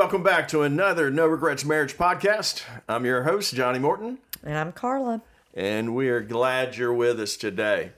welcome 0.00 0.22
back 0.22 0.48
to 0.48 0.62
another 0.62 1.10
No 1.10 1.26
Regrets 1.26 1.62
Marriage 1.62 1.98
podcast. 1.98 2.62
I'm 2.88 3.04
your 3.04 3.24
host, 3.24 3.54
Johnny 3.54 3.78
Morton, 3.78 4.16
And 4.42 4.56
I'm 4.56 4.72
Carla. 4.72 5.20
and 5.52 5.94
we 5.94 6.08
are 6.08 6.22
glad 6.22 6.78
you're 6.78 6.94
with 6.94 7.20
us 7.20 7.36
today. 7.36 7.92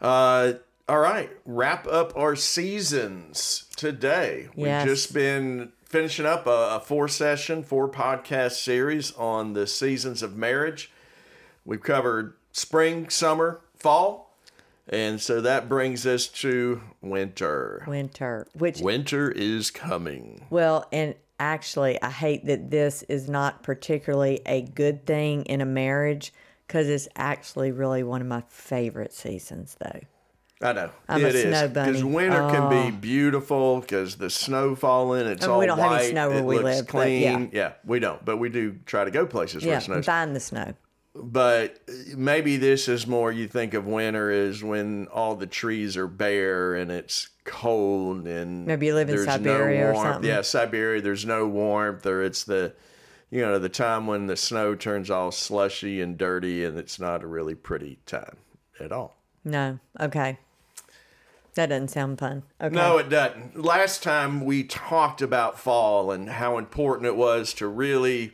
Uh, 0.00 0.52
all 0.88 1.00
right, 1.00 1.28
wrap 1.44 1.84
up 1.88 2.16
our 2.16 2.36
seasons 2.36 3.64
today. 3.74 4.50
Yes. 4.54 4.84
We've 4.84 4.94
just 4.94 5.12
been 5.12 5.72
finishing 5.84 6.26
up 6.26 6.46
a, 6.46 6.76
a 6.76 6.80
four 6.80 7.08
session, 7.08 7.64
four 7.64 7.88
podcast 7.88 8.52
series 8.52 9.10
on 9.16 9.54
the 9.54 9.66
seasons 9.66 10.22
of 10.22 10.36
marriage. 10.36 10.92
We've 11.64 11.82
covered 11.82 12.34
spring, 12.52 13.08
summer, 13.10 13.62
fall, 13.74 14.36
and 14.88 15.20
so 15.20 15.40
that 15.40 15.68
brings 15.68 16.06
us 16.06 16.28
to 16.28 16.82
winter. 17.02 17.84
Winter, 17.86 18.46
which, 18.54 18.80
Winter 18.80 19.30
is 19.30 19.70
coming. 19.70 20.46
well, 20.50 20.86
and 20.92 21.14
actually, 21.38 22.00
I 22.02 22.10
hate 22.10 22.46
that 22.46 22.70
this 22.70 23.02
is 23.04 23.28
not 23.28 23.62
particularly 23.62 24.40
a 24.46 24.62
good 24.62 25.06
thing 25.06 25.42
in 25.44 25.60
a 25.60 25.66
marriage 25.66 26.32
because 26.66 26.88
it's 26.88 27.08
actually 27.16 27.72
really 27.72 28.02
one 28.02 28.20
of 28.20 28.26
my 28.26 28.42
favorite 28.48 29.12
seasons, 29.12 29.76
though. 29.80 30.00
I 30.62 30.74
know 30.74 30.90
I'm 31.08 31.24
a 31.24 31.28
it 31.28 31.34
is 31.36 31.42
snow 31.56 31.68
because 31.68 32.04
winter 32.04 32.36
can 32.50 32.68
be 32.68 32.94
Oh. 32.94 33.00
beautiful 33.00 33.80
because 33.80 34.16
the 34.16 34.28
snow 34.28 34.74
falling. 34.74 35.26
It's 35.26 35.42
I 35.42 35.46
mean, 35.46 35.52
all 35.54 35.58
we 35.60 35.64
don't 35.66 35.78
have 35.78 35.90
white. 35.90 36.00
any 36.02 36.10
snow 36.10 36.28
where 36.28 36.38
it 36.40 36.44
we 36.44 36.54
looks 36.56 36.64
live, 36.64 36.86
but 36.88 37.10
yeah. 37.10 37.34
clean. 37.34 37.50
yeah, 37.54 37.72
we 37.86 37.98
don't, 37.98 38.22
but 38.26 38.36
we 38.36 38.50
do 38.50 38.76
try 38.84 39.04
to 39.04 39.10
go 39.10 39.24
places 39.24 39.62
where 39.64 39.72
Yeah, 39.72 39.78
it 39.78 39.84
snows. 39.84 40.04
find 40.04 40.36
the 40.36 40.40
snow. 40.40 40.74
But 41.14 41.80
maybe 42.16 42.56
this 42.56 42.88
is 42.88 43.06
more. 43.06 43.32
You 43.32 43.48
think 43.48 43.74
of 43.74 43.84
winter 43.86 44.30
is 44.30 44.62
when 44.62 45.08
all 45.08 45.34
the 45.34 45.46
trees 45.46 45.96
are 45.96 46.06
bare 46.06 46.74
and 46.74 46.90
it's 46.90 47.28
cold 47.44 48.28
and 48.28 48.64
Maybe 48.64 48.86
you 48.86 48.94
live 48.94 49.08
in 49.08 49.16
there's 49.16 49.26
Siberia 49.26 49.80
no 49.80 49.86
or 49.86 49.92
warmth. 49.94 50.12
something. 50.14 50.30
Yeah, 50.30 50.42
Siberia. 50.42 51.00
There's 51.02 51.26
no 51.26 51.48
warmth, 51.48 52.06
or 52.06 52.22
it's 52.22 52.44
the 52.44 52.74
you 53.28 53.40
know 53.40 53.58
the 53.58 53.68
time 53.68 54.06
when 54.06 54.28
the 54.28 54.36
snow 54.36 54.76
turns 54.76 55.10
all 55.10 55.32
slushy 55.32 56.00
and 56.00 56.16
dirty, 56.16 56.64
and 56.64 56.78
it's 56.78 57.00
not 57.00 57.24
a 57.24 57.26
really 57.26 57.56
pretty 57.56 57.98
time 58.06 58.36
at 58.78 58.92
all. 58.92 59.16
No. 59.44 59.80
Okay. 59.98 60.38
That 61.54 61.70
doesn't 61.70 61.88
sound 61.88 62.20
fun. 62.20 62.44
Okay. 62.60 62.72
No, 62.74 62.98
it 62.98 63.08
doesn't. 63.08 63.60
Last 63.60 64.04
time 64.04 64.44
we 64.44 64.62
talked 64.62 65.20
about 65.20 65.58
fall 65.58 66.12
and 66.12 66.30
how 66.30 66.56
important 66.56 67.06
it 67.06 67.16
was 67.16 67.52
to 67.54 67.66
really 67.66 68.30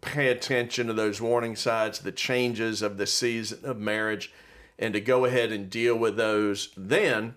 pay 0.00 0.28
attention 0.28 0.86
to 0.86 0.92
those 0.92 1.20
warning 1.20 1.56
signs, 1.56 2.00
the 2.00 2.12
changes 2.12 2.82
of 2.82 2.96
the 2.96 3.06
season 3.06 3.60
of 3.64 3.78
marriage, 3.78 4.32
and 4.78 4.94
to 4.94 5.00
go 5.00 5.24
ahead 5.24 5.52
and 5.52 5.70
deal 5.70 5.96
with 5.96 6.16
those 6.16 6.70
then. 6.76 7.34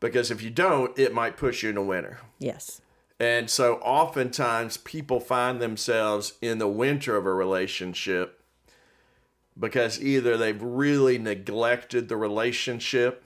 Because 0.00 0.30
if 0.30 0.42
you 0.42 0.50
don't, 0.50 0.96
it 0.98 1.12
might 1.12 1.36
push 1.36 1.62
you 1.62 1.70
into 1.70 1.82
winter. 1.82 2.20
Yes. 2.38 2.80
And 3.20 3.50
so 3.50 3.76
oftentimes 3.76 4.76
people 4.76 5.18
find 5.18 5.60
themselves 5.60 6.34
in 6.40 6.58
the 6.58 6.68
winter 6.68 7.16
of 7.16 7.26
a 7.26 7.34
relationship 7.34 8.38
because 9.58 10.00
either 10.00 10.36
they've 10.36 10.62
really 10.62 11.18
neglected 11.18 12.08
the 12.08 12.16
relationship, 12.16 13.24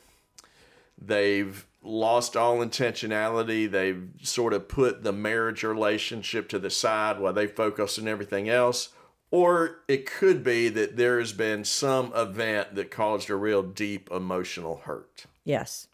they've 0.97 1.67
lost 1.83 2.37
all 2.37 2.59
intentionality, 2.59 3.71
they've 3.71 4.09
sort 4.23 4.53
of 4.53 4.69
put 4.69 5.03
the 5.03 5.13
marriage 5.13 5.63
relationship 5.63 6.49
to 6.49 6.59
the 6.59 6.71
side 6.71 7.19
while 7.19 7.33
they 7.33 7.47
focus 7.47 7.99
on 7.99 8.09
everything 8.09 8.49
else. 8.49 8.91
Or 9.31 9.81
it 9.89 10.05
could 10.05 10.45
be 10.45 10.69
that 10.69 10.97
there 10.97 11.19
has 11.19 11.33
been 11.33 11.65
some 11.65 12.13
event 12.15 12.75
that 12.75 12.91
caused 12.91 13.31
a 13.31 13.35
real 13.35 13.63
deep 13.63 14.11
emotional 14.11 14.83
hurt. 14.85 15.25
Yes. 15.45 15.89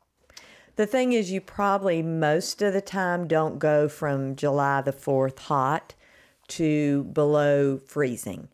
The 0.74 0.86
thing 0.86 1.12
is, 1.12 1.30
you 1.30 1.40
probably 1.40 2.02
most 2.02 2.62
of 2.62 2.72
the 2.72 2.80
time 2.80 3.26
don't 3.26 3.58
go 3.58 3.88
from 3.88 4.36
July 4.36 4.80
the 4.80 4.92
4th 4.92 5.38
hot 5.38 5.94
to 6.48 7.04
below 7.04 7.78
freezing 7.78 8.48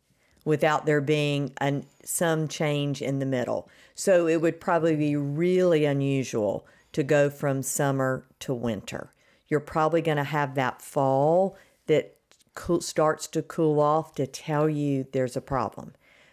without 0.45 0.85
there 0.85 1.01
being 1.01 1.53
an, 1.59 1.87
some 2.05 2.49
change 2.49 3.01
in 3.01 3.19
the 3.19 3.27
middle. 3.27 3.69
So 3.95 4.27
it 4.27 4.41
would 4.41 4.61
probably 4.61 4.97
be 4.97 5.17
really 5.17 5.85
unusual 5.85 6.67
to 6.95 7.03
go 7.03 7.29
from 7.29 7.63
summer 7.63 8.27
to 8.41 8.55
winter. 8.55 9.13
You're 9.49 9.61
probably 9.61 10.01
going 10.01 10.17
to 10.17 10.25
have 10.25 10.55
that 10.55 10.81
fall 10.81 11.57
that 11.87 12.17
starts 12.81 13.27
to 13.27 13.43
cool 13.43 13.81
off 13.81 14.15
to 14.15 14.27
tell 14.27 14.69
you 14.69 15.07
there's 15.13 15.37
a 15.37 15.41
problem. 15.41 15.93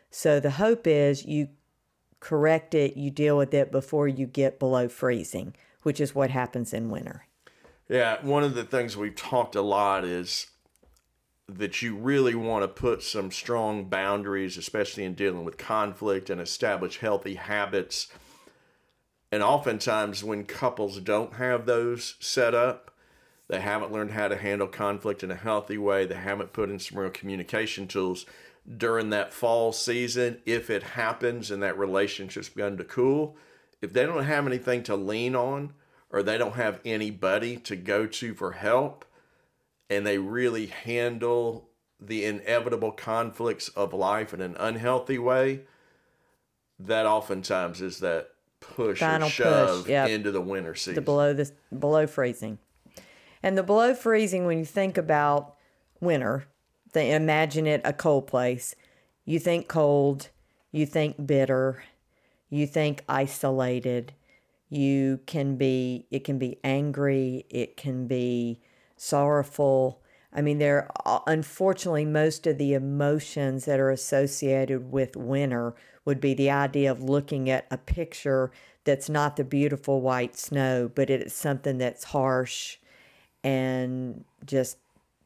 So 0.09 0.39
the 0.39 0.51
hope 0.51 0.88
is 0.88 1.25
you 1.25 1.50
correct 2.19 2.75
it, 2.75 2.95
you 2.95 3.09
deal 3.09 3.38
with 3.38 3.53
it 3.53 3.71
before 3.71 4.07
you 4.07 4.27
get 4.27 4.59
below 4.59 4.88
freezing, 4.88 5.55
which 5.83 6.00
is 6.00 6.13
what 6.13 6.29
happens 6.29 6.73
in 6.73 6.89
winter. 6.89 7.25
Yeah, 7.89 8.17
one 8.21 8.44
of 8.44 8.53
the 8.53 8.63
things 8.63 8.95
we've 8.95 9.16
talked 9.16 9.55
a 9.55 9.61
lot 9.61 10.05
is 10.05 10.47
that 11.50 11.81
you 11.81 11.95
really 11.95 12.35
want 12.35 12.63
to 12.63 12.67
put 12.67 13.03
some 13.03 13.31
strong 13.31 13.85
boundaries, 13.85 14.57
especially 14.57 15.03
in 15.03 15.16
dealing 15.16 15.44
with 15.44 15.57
conflict 15.57 16.29
and 16.29 16.39
establish 16.39 17.00
healthy 17.00 17.35
habits. 17.35 18.07
And 19.31 19.42
oftentimes, 19.42 20.24
when 20.24 20.44
couples 20.44 21.00
don't 21.00 21.36
have 21.36 21.66
those 21.66 22.16
set 22.19 22.53
up, 22.53 22.92
they 23.47 23.62
haven't 23.62 23.92
learned 23.92 24.12
how 24.12 24.28
to 24.28 24.38
handle 24.38 24.68
conflict 24.68 25.24
in 25.24 25.31
a 25.31 25.36
healthy 25.36 25.78
way, 25.78 26.06
they 26.06 26.16
haven't 26.16 26.53
put 26.53 26.69
in 26.69 26.80
some 26.80 26.97
real 26.97 27.09
communication 27.09 27.88
tools 27.88 28.25
during 28.78 29.09
that 29.09 29.34
fall 29.34 29.72
season. 29.72 30.42
If 30.46 30.69
it 30.69 30.84
happens 30.84 31.52
and 31.52 31.64
that 31.64 31.78
relationship's 31.78 32.50
begun 32.50 32.78
to 32.78 32.84
cool, 32.84 33.36
if 33.81 33.94
they 33.94 34.06
don't 34.06 34.24
have 34.24 34.46
anything 34.46 34.84
to 34.84 34.96
lean 34.96 35.36
on 35.36 35.74
or 36.09 36.24
they 36.24 36.38
don't 36.38 36.56
have 36.56 36.80
anybody 36.84 37.58
to 37.58 37.75
go 37.75 38.06
to 38.06 38.34
for 38.34 38.52
help, 38.52 39.06
and 39.90 40.06
they 40.06 40.18
really 40.18 40.68
handle 40.68 41.69
the 42.00 42.25
inevitable 42.25 42.92
conflicts 42.92 43.69
of 43.69 43.94
life 43.94 44.34
in 44.34 44.42
an 44.42 44.56
unhealthy 44.59 45.18
way, 45.18 45.62
that 46.80 47.06
oftentimes 47.06 47.81
is 47.81 48.00
that 48.00 48.31
push 48.61 48.99
Final 48.99 49.27
or 49.27 49.31
push, 49.31 49.35
shove 49.35 49.89
yep. 49.89 50.09
into 50.09 50.31
the 50.31 50.39
winter 50.39 50.73
season. 50.75 50.95
The 50.95 51.01
below 51.01 51.33
this 51.33 51.51
below 51.77 52.07
freezing, 52.07 52.59
and 53.44 53.57
the 53.57 53.63
below 53.63 53.94
freezing. 53.94 54.45
When 54.45 54.57
you 54.57 54.66
think 54.66 54.97
about 54.97 55.55
winter, 55.99 56.45
they 56.94 57.13
imagine 57.13 57.67
it 57.67 57.81
a 57.83 57.91
cold 57.91 58.27
place. 58.27 58.75
You 59.25 59.39
think 59.39 59.67
cold, 59.67 60.29
you 60.71 60.85
think 60.85 61.27
bitter, 61.27 61.83
you 62.50 62.66
think 62.66 63.03
isolated. 63.09 64.13
You 64.69 65.19
can 65.25 65.57
be. 65.57 66.07
It 66.11 66.23
can 66.23 66.39
be 66.39 66.57
angry. 66.63 67.45
It 67.50 67.75
can 67.75 68.07
be 68.07 68.61
sorrowful. 68.95 70.00
I 70.34 70.42
mean, 70.42 70.59
there. 70.59 70.90
Unfortunately, 71.28 72.06
most 72.06 72.47
of 72.47 72.58
the 72.58 72.74
emotions 72.74 73.66
that 73.66 73.80
are 73.80 73.92
associated 73.92 74.92
with 74.92 75.16
winter 75.16 75.75
would 76.06 76.22
be 76.22 76.34
the 76.34 76.50
idea 76.50 76.92
of 76.92 77.03
looking 77.03 77.50
at 77.50 77.68
a 77.69 77.78
picture 77.78 78.52
that's 78.84 79.09
not 79.09 79.36
the 79.36 79.44
beautiful 79.44 80.02
white 80.02 80.38
snow, 80.38 80.90
but 80.94 81.09
it's 81.09 81.34
something 81.34 81.78
that's 81.78 82.06
harsh 82.06 82.78
and 83.44 84.24
just 84.46 84.78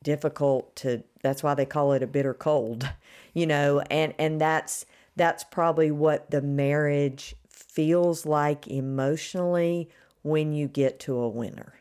difficult 0.04 0.76
to 0.76 1.04
that's 1.24 1.42
why 1.42 1.56
they 1.56 1.66
call 1.66 1.92
it 1.92 2.04
a 2.04 2.08
bitter 2.08 2.34
cold 2.34 2.88
you 3.34 3.48
know 3.48 3.80
and 3.90 4.14
and 4.20 4.40
that's 4.40 4.86
that's 5.16 5.44
probably 5.44 5.90
what 5.90 6.30
the 6.30 6.42
marriage 6.42 7.36
feels 7.50 8.24
like 8.24 8.68
emotionally 8.68 9.90
when 10.22 10.54
you 10.54 10.68
get 10.68 11.00
to 11.00 11.18
a 11.18 11.28
winter 11.28 11.74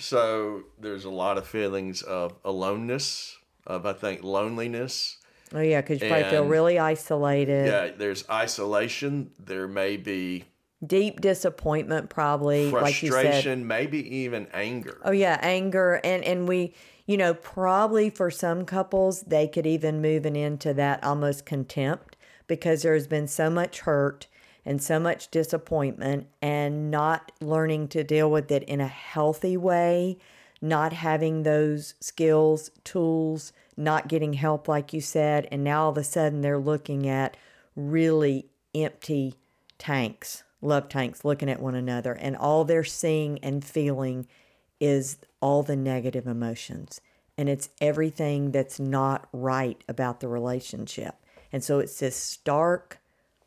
So 0.00 0.64
there's 0.78 1.04
a 1.04 1.10
lot 1.10 1.38
of 1.38 1.46
feelings 1.46 2.02
of 2.02 2.34
aloneness, 2.44 3.36
of 3.66 3.86
I 3.86 3.92
think 3.92 4.24
loneliness. 4.24 5.18
oh 5.54 5.60
yeah 5.60 5.80
because 5.80 6.00
you 6.02 6.08
probably 6.08 6.30
feel 6.30 6.44
really 6.46 6.78
isolated 6.78 7.66
Yeah, 7.66 7.90
there's 7.96 8.24
isolation. 8.30 9.30
There 9.38 9.68
may 9.68 9.96
be 9.96 10.44
deep 10.84 11.20
disappointment 11.20 12.08
probably 12.08 12.70
like 12.70 12.94
frustration, 12.94 13.66
maybe 13.66 14.16
even 14.16 14.46
anger. 14.54 14.98
Oh 15.04 15.12
yeah, 15.12 15.38
anger 15.42 16.00
and 16.02 16.24
and 16.24 16.48
we, 16.48 16.74
you 17.06 17.16
know, 17.16 17.34
probably 17.34 18.08
for 18.10 18.30
some 18.30 18.64
couples 18.64 19.22
they 19.22 19.46
could 19.46 19.66
even 19.66 20.00
moving 20.00 20.36
into 20.36 20.72
that 20.74 21.04
almost 21.04 21.44
contempt 21.44 22.16
because 22.46 22.82
there's 22.82 23.06
been 23.06 23.28
so 23.28 23.50
much 23.50 23.80
hurt 23.80 24.26
and 24.64 24.82
so 24.82 24.98
much 25.00 25.30
disappointment 25.30 26.26
and 26.42 26.90
not 26.90 27.32
learning 27.40 27.88
to 27.88 28.04
deal 28.04 28.30
with 28.30 28.50
it 28.50 28.62
in 28.64 28.80
a 28.80 28.86
healthy 28.86 29.56
way, 29.56 30.18
not 30.60 30.92
having 30.92 31.42
those 31.42 31.94
skills, 32.00 32.70
tools, 32.84 33.52
not 33.76 34.08
getting 34.08 34.34
help 34.34 34.68
like 34.68 34.92
you 34.92 35.00
said, 35.00 35.48
and 35.50 35.64
now 35.64 35.84
all 35.84 35.90
of 35.90 35.96
a 35.96 36.04
sudden 36.04 36.42
they're 36.42 36.58
looking 36.58 37.08
at 37.08 37.36
really 37.74 38.46
empty 38.74 39.34
tanks, 39.78 40.44
love 40.60 40.88
tanks, 40.88 41.24
looking 41.24 41.48
at 41.48 41.60
one 41.60 41.74
another, 41.74 42.12
and 42.12 42.36
all 42.36 42.64
they're 42.64 42.84
seeing 42.84 43.38
and 43.38 43.64
feeling 43.64 44.26
is 44.78 45.18
all 45.40 45.62
the 45.62 45.76
negative 45.76 46.26
emotions. 46.26 47.00
And 47.38 47.48
it's 47.48 47.70
everything 47.80 48.50
that's 48.50 48.78
not 48.78 49.28
right 49.32 49.82
about 49.88 50.20
the 50.20 50.28
relationship. 50.28 51.14
And 51.52 51.64
so 51.64 51.78
it's 51.78 51.98
this 51.98 52.16
stark, 52.16 52.99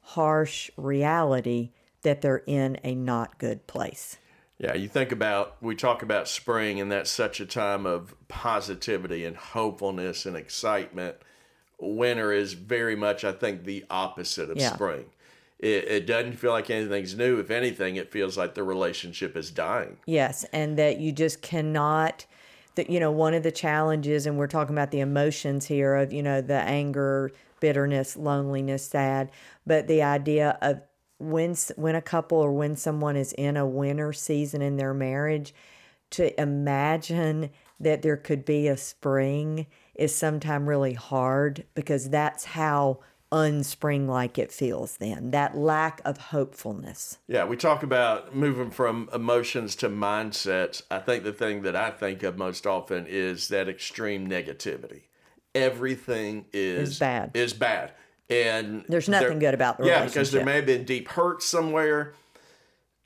harsh 0.04 0.70
reality 0.78 1.72
that 2.04 2.22
they're 2.22 2.44
in 2.46 2.78
a 2.84 2.94
not 2.94 3.38
good 3.40 3.66
place. 3.68 4.18
Yeah, 4.58 4.76
you 4.76 4.88
think 4.88 5.12
about, 5.12 5.58
we 5.62 5.76
talk 5.76 6.04
about 6.04 6.28
spring, 6.28 6.80
and 6.80 6.92
that's 6.92 7.10
such 7.10 7.40
a 7.40 7.46
time 7.46 7.86
of 7.86 8.16
positivity 8.28 9.26
and 9.26 9.36
hopefulness 9.36 10.26
and 10.26 10.36
excitement. 10.38 11.18
Winter 11.80 12.32
is 12.32 12.54
very 12.54 12.96
much, 12.96 13.24
I 13.24 13.32
think, 13.32 13.64
the 13.64 13.84
opposite 13.90 14.50
of 14.50 14.58
Yeah. 14.58 14.74
spring. 14.74 15.06
It, 15.60 15.86
it 15.86 16.06
doesn't 16.06 16.34
feel 16.34 16.52
like 16.52 16.70
anything's 16.70 17.16
new. 17.16 17.40
If 17.40 17.50
anything, 17.50 17.96
it 17.96 18.12
feels 18.12 18.38
like 18.38 18.54
the 18.54 18.64
relationship 18.64 19.36
is 19.38 19.50
dying. 19.50 19.98
Yes, 20.06 20.46
and 20.54 20.78
that 20.78 21.00
you 21.00 21.12
just 21.12 21.42
cannot 21.42 22.26
that 22.76 22.90
you 22.90 23.00
know 23.00 23.12
one 23.12 23.34
of 23.34 23.44
the 23.44 23.52
challenges 23.52 24.26
and 24.26 24.36
we're 24.38 24.48
talking 24.48 24.74
about 24.74 24.90
the 24.90 25.00
emotions 25.00 25.66
here 25.66 25.94
of 25.96 26.12
you 26.12 26.24
know 26.24 26.42
the 26.42 26.56
anger, 26.56 27.32
bitterness, 27.64 28.18
loneliness, 28.18 28.86
sad, 28.86 29.32
but 29.66 29.88
the 29.88 30.04
idea 30.04 30.58
of 30.62 30.82
when 31.18 31.56
when 31.78 31.96
a 31.96 32.02
couple 32.02 32.38
or 32.38 32.52
when 32.52 32.76
someone 32.76 33.16
is 33.16 33.32
in 33.32 33.56
a 33.56 33.66
winter 33.66 34.12
season 34.12 34.62
in 34.62 34.76
their 34.76 34.94
marriage 34.94 35.56
to 36.10 36.38
imagine 36.42 37.50
that 37.80 38.02
there 38.02 38.18
could 38.18 38.44
be 38.44 38.68
a 38.68 38.76
spring 38.76 39.66
is 39.96 40.14
sometimes 40.14 40.68
really 40.68 40.92
hard 40.92 41.64
because 41.74 42.10
that's 42.10 42.44
how 42.44 43.00
unspring 43.32 44.10
like 44.10 44.38
it 44.38 44.52
feels 44.52 44.98
then 44.98 45.32
that 45.32 45.56
lack 45.56 46.02
of 46.04 46.18
hopefulness 46.18 47.18
Yeah, 47.30 47.46
we 47.46 47.56
talk 47.56 47.82
about 47.82 48.36
moving 48.36 48.72
from 48.72 49.10
emotions 49.14 49.78
to 49.78 49.90
mindsets. 49.90 50.82
I 50.92 51.00
think 51.00 51.24
the 51.24 51.32
thing 51.32 51.62
that 51.62 51.78
I 51.78 51.92
think 51.92 52.24
of 52.24 52.38
most 52.38 52.68
often 52.68 53.08
is 53.08 53.48
that 53.48 53.70
extreme 53.70 54.30
negativity. 54.30 55.04
Everything 55.56 56.46
is, 56.52 56.92
Is 56.92 57.00
bad. 57.00 57.32
Is 57.34 57.54
bad. 57.54 57.92
And 58.30 58.86
There's 58.88 59.10
nothing 59.10 59.40
good 59.40 59.54
about 59.54 59.78
the 59.78 59.86
Yeah, 59.86 60.06
because 60.06 60.32
there 60.32 60.46
may 60.46 60.56
have 60.56 60.66
been 60.66 60.86
deep 60.86 61.10
hurt 61.10 61.44
somewhere. 61.44 62.14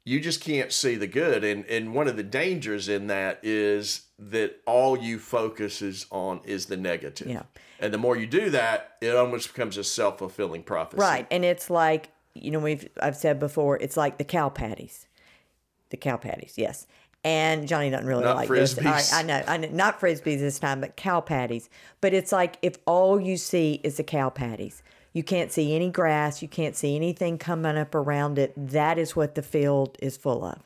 You 0.06 0.22
just 0.22 0.40
can't 0.40 0.72
see 0.72 0.96
the 0.96 1.08
good. 1.08 1.44
And 1.44 1.66
and 1.66 1.94
one 1.94 2.08
of 2.08 2.16
the 2.16 2.24
dangers 2.24 2.88
in 2.88 3.08
that 3.08 3.40
is 3.44 4.04
that 4.20 4.62
all 4.66 4.98
you 4.98 5.20
focus 5.20 5.82
is 5.82 6.06
on 6.12 6.40
is 6.46 6.68
the 6.68 6.78
negative. 6.78 7.28
Yeah. 7.28 7.44
And 7.80 7.94
the 7.94 7.98
more 7.98 8.16
you 8.16 8.26
do 8.26 8.50
that, 8.52 8.98
it 9.02 9.16
almost 9.16 9.54
becomes 9.54 9.78
a 9.78 9.84
self 9.84 10.20
fulfilling 10.20 10.64
prophecy. 10.64 11.02
Right. 11.02 11.28
And 11.30 11.44
it's 11.44 11.70
like, 11.70 12.10
you 12.34 12.52
know, 12.52 12.60
we've 12.60 12.88
I've 13.02 13.18
said 13.18 13.40
before, 13.40 13.78
it's 13.78 13.98
like 13.98 14.18
the 14.18 14.24
cow 14.24 14.50
patties. 14.50 15.08
The 15.90 15.98
cow 15.98 16.18
patties, 16.18 16.54
yes. 16.58 16.86
And 17.24 17.68
Johnny 17.68 17.90
doesn't 17.90 18.08
really 18.08 18.24
Not 18.24 18.38
like 18.38 18.50
this. 18.50 18.78
All 18.78 18.84
right, 18.86 19.10
I 19.14 19.22
know, 19.24 19.44
I 19.48 19.58
know, 19.58 19.70
not 19.70 20.00
frisbees 20.00 20.40
this 20.40 20.60
time, 20.60 20.80
but 20.82 20.96
cow 20.96 21.20
patties. 21.20 21.70
But 22.00 22.14
it's 22.14 22.32
like 22.32 22.58
if 22.62 22.78
all 22.86 23.20
you 23.20 23.38
see 23.38 23.82
is 23.84 23.98
the 23.98 24.04
cow 24.04 24.30
patties, 24.30 24.82
you 25.14 25.24
can't 25.24 25.52
see 25.52 25.76
any 25.76 25.90
grass, 25.90 26.42
you 26.42 26.48
can't 26.48 26.76
see 26.76 26.96
anything 26.96 27.38
coming 27.38 27.78
up 27.78 27.96
around 27.96 28.38
it. 28.38 28.54
That 28.56 28.98
is 28.98 29.16
what 29.16 29.36
the 29.36 29.42
field 29.42 29.98
is 30.02 30.16
full 30.16 30.46
of. 30.46 30.60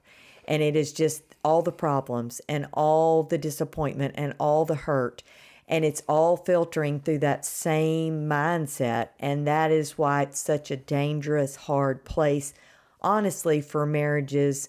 And 0.45 0.61
it 0.61 0.75
is 0.75 0.91
just 0.91 1.23
all 1.43 1.61
the 1.61 1.71
problems 1.71 2.41
and 2.49 2.67
all 2.73 3.23
the 3.23 3.37
disappointment 3.37 4.13
and 4.17 4.33
all 4.39 4.65
the 4.65 4.75
hurt. 4.75 5.23
And 5.67 5.85
it's 5.85 6.03
all 6.07 6.35
filtering 6.35 6.99
through 6.99 7.19
that 7.19 7.45
same 7.45 8.27
mindset. 8.27 9.09
And 9.19 9.47
that 9.47 9.71
is 9.71 9.97
why 9.97 10.23
it's 10.23 10.39
such 10.39 10.69
a 10.69 10.75
dangerous, 10.75 11.55
hard 11.55 12.03
place, 12.03 12.53
honestly, 13.01 13.61
for 13.61 13.85
marriages 13.85 14.67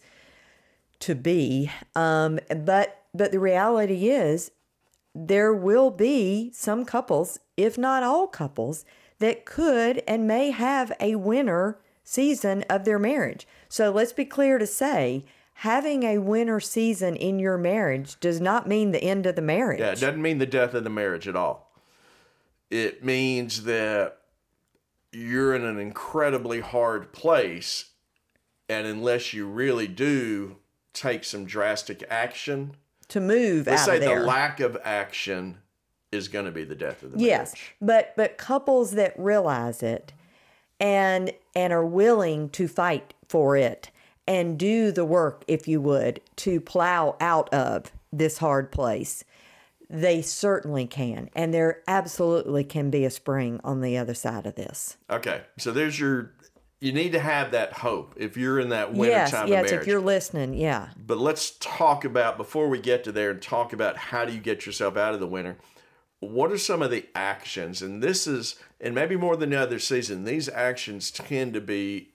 to 1.02 1.14
be. 1.14 1.70
Um, 1.94 2.40
but 2.56 3.04
but 3.14 3.32
the 3.32 3.40
reality 3.40 4.08
is 4.08 4.50
there 5.14 5.52
will 5.52 5.90
be 5.90 6.50
some 6.54 6.84
couples, 6.84 7.38
if 7.56 7.76
not 7.76 8.02
all 8.02 8.26
couples, 8.26 8.84
that 9.19 9.44
could 9.44 10.02
and 10.08 10.26
may 10.26 10.50
have 10.50 10.93
a 10.99 11.16
winter 11.16 11.78
season 12.02 12.64
of 12.70 12.84
their 12.84 12.99
marriage. 12.99 13.46
So 13.69 13.90
let's 13.90 14.12
be 14.12 14.25
clear 14.25 14.58
to 14.58 14.66
say 14.66 15.25
having 15.54 16.02
a 16.02 16.19
winter 16.19 16.60
season 16.60 17.14
in 17.16 17.38
your 17.38 17.58
marriage 17.58 18.19
does 18.20 18.40
not 18.40 18.66
mean 18.66 18.93
the 18.93 19.05
end 19.05 19.26
of 19.26 19.37
the 19.37 19.43
marriage. 19.43 19.81
Yeah, 19.81 19.93
it 19.93 20.00
doesn't 20.00 20.22
mean 20.22 20.38
the 20.38 20.46
death 20.46 20.75
of 20.75 20.84
the 20.84 20.90
marriage 20.90 21.28
at 21.28 21.37
all. 21.37 21.70
It 22.70 23.05
means 23.05 23.64
that 23.64 24.19
you're 25.12 25.55
in 25.55 25.64
an 25.64 25.78
incredibly 25.78 26.60
hard 26.60 27.12
place, 27.12 27.90
and 28.69 28.87
unless 28.87 29.34
you 29.34 29.46
really 29.46 29.87
do 29.87 30.56
take 30.92 31.24
some 31.24 31.44
drastic 31.44 32.04
action, 32.10 32.76
to 33.08 33.20
move 33.20 33.66
let's 33.66 33.82
out 33.82 33.86
say 33.86 33.94
of 33.96 34.00
there. 34.02 34.20
the 34.20 34.26
lack 34.26 34.60
of 34.60 34.76
action 34.84 35.58
is 36.10 36.28
going 36.28 36.44
to 36.44 36.50
be 36.50 36.64
the 36.64 36.74
death 36.74 37.02
of 37.02 37.12
the 37.12 37.18
Yes, 37.18 37.54
marriage. 37.54 37.74
but 37.80 38.12
but 38.16 38.38
couples 38.38 38.92
that 38.92 39.14
realize 39.18 39.82
it 39.82 40.12
and 40.80 41.32
and 41.54 41.72
are 41.72 41.84
willing 41.86 42.48
to 42.50 42.68
fight 42.68 43.14
for 43.28 43.56
it 43.56 43.90
and 44.26 44.58
do 44.58 44.92
the 44.92 45.04
work, 45.04 45.44
if 45.48 45.66
you 45.66 45.80
would, 45.80 46.20
to 46.36 46.60
plow 46.60 47.16
out 47.20 47.52
of 47.52 47.90
this 48.12 48.38
hard 48.38 48.70
place, 48.70 49.24
they 49.90 50.22
certainly 50.22 50.86
can, 50.86 51.28
and 51.34 51.52
there 51.52 51.82
absolutely 51.88 52.62
can 52.64 52.88
be 52.88 53.04
a 53.04 53.10
spring 53.10 53.60
on 53.64 53.80
the 53.80 53.98
other 53.98 54.14
side 54.14 54.46
of 54.46 54.54
this. 54.54 54.96
Okay, 55.10 55.42
so 55.58 55.72
there's 55.72 55.98
your. 55.98 56.32
You 56.82 56.90
need 56.90 57.12
to 57.12 57.20
have 57.20 57.52
that 57.52 57.75
hope 57.75 58.14
if 58.17 58.37
you're 58.37 58.58
in 58.58 58.70
that 58.70 58.93
winter 58.93 59.14
yes, 59.17 59.31
time 59.31 59.46
yes, 59.46 59.67
of 59.67 59.70
marriage. 59.70 59.82
if 59.82 59.87
you're 59.87 60.00
listening, 60.00 60.55
yeah. 60.55 60.88
But 60.96 61.19
let's 61.19 61.52
talk 61.61 62.05
about 62.05 62.37
before 62.37 62.69
we 62.69 62.81
get 62.81 63.05
to 63.05 63.12
there 63.12 63.31
and 63.31 63.40
talk 63.40 63.73
about 63.73 63.96
how 63.96 64.25
do 64.25 64.32
you 64.32 64.40
get 64.40 64.67
yourself 64.67 64.96
out 64.96 65.14
of 65.14 65.20
the 65.20 65.26
winter. 65.29 65.58
What 66.19 66.50
are 66.50 66.58
some 66.58 66.82
of 66.82 66.90
the 66.90 67.06
actions? 67.14 67.82
And 67.82 68.02
this 68.02 68.26
is, 68.26 68.56
and 68.81 68.96
maybe 68.96 69.14
more 69.14 69.37
than 69.37 69.50
the 69.50 69.61
other 69.61 69.79
season, 69.79 70.25
these 70.25 70.49
actions 70.49 71.12
tend 71.12 71.55
to 71.55 71.61
be, 71.61 72.14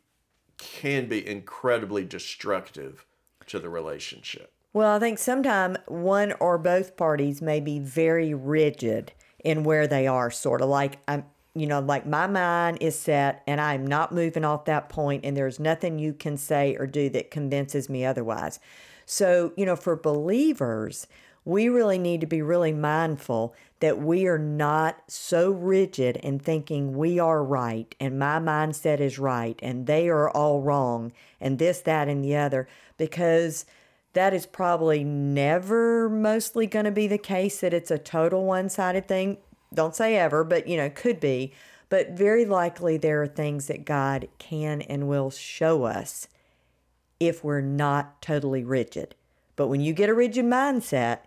can 0.58 1.08
be 1.08 1.26
incredibly 1.26 2.04
destructive 2.04 3.06
to 3.46 3.60
the 3.60 3.70
relationship. 3.70 4.52
Well, 4.74 4.98
I 4.98 5.00
think 5.00 5.18
sometimes 5.18 5.78
one 5.88 6.34
or 6.42 6.58
both 6.58 6.98
parties 6.98 7.42
may 7.42 7.62
be 7.62 7.80
very 7.80 8.34
rigid 8.34 9.14
in 9.46 9.64
where 9.64 9.88
they 9.88 10.08
are, 10.08 10.30
sort 10.30 10.62
of 10.62 10.68
like 10.68 10.98
I'm, 11.08 11.24
you 11.60 11.68
know, 11.68 11.80
like 11.80 12.06
my 12.06 12.28
mind 12.28 12.78
is 12.82 12.98
set 12.98 13.44
and 13.48 13.60
I'm 13.60 13.86
not 13.86 14.14
moving 14.14 14.46
off 14.46 14.66
that 14.66 14.90
point, 14.90 15.26
and 15.26 15.36
there's 15.36 15.60
nothing 15.60 16.00
you 16.00 16.14
can 16.14 16.38
say 16.38 16.76
or 16.78 16.88
do 16.88 17.10
that 17.10 17.32
convinces 17.32 17.90
me 17.90 18.06
otherwise. 18.06 18.60
So, 19.06 19.54
you 19.56 19.66
know, 19.66 19.76
for 19.76 19.96
believers, 19.96 21.08
we 21.46 21.70
really 21.70 21.98
need 21.98 22.20
to 22.20 22.28
be 22.28 22.42
really 22.42 22.74
mindful 22.74 23.56
that 23.80 24.00
we 24.00 24.28
are 24.28 24.38
not 24.38 25.02
so 25.08 25.50
rigid 25.50 26.18
in 26.18 26.40
thinking 26.40 26.98
we 26.98 27.20
are 27.20 27.42
right 27.42 27.96
and 28.02 28.20
my 28.20 28.38
mindset 28.40 29.00
is 29.00 29.18
right 29.18 29.58
and 29.64 29.88
they 29.88 30.10
are 30.10 30.30
all 30.30 30.62
wrong 30.62 31.14
and 31.40 31.58
this, 31.58 31.80
that, 31.82 32.10
and 32.10 32.22
the 32.22 32.36
other, 32.36 32.68
because 32.98 33.66
that 34.12 34.34
is 34.34 34.46
probably 34.46 35.04
never 35.04 36.10
mostly 36.10 36.68
going 36.68 36.86
to 36.86 36.92
be 36.92 37.08
the 37.08 37.18
case 37.18 37.62
that 37.62 37.74
it's 37.74 37.92
a 37.92 37.98
total 37.98 38.44
one 38.44 38.68
sided 38.68 39.08
thing. 39.08 39.38
Don't 39.74 39.96
say 39.96 40.16
ever, 40.18 40.44
but 40.44 40.68
you 40.68 40.78
know, 40.78 40.90
could 40.90 41.20
be. 41.20 41.54
But 41.90 42.12
very 42.12 42.46
likely 42.46 42.98
there 42.98 43.22
are 43.22 43.28
things 43.28 43.68
that 43.68 43.86
God 43.86 44.28
can 44.40 44.82
and 44.82 45.08
will 45.08 45.30
show 45.30 45.84
us 45.84 46.28
if 47.20 47.44
we're 47.44 47.62
not 47.62 48.22
totally 48.22 48.64
rigid. 48.64 49.16
But 49.56 49.68
when 49.68 49.82
you 49.82 49.94
get 49.94 50.10
a 50.10 50.14
rigid 50.14 50.46
mindset, 50.46 51.20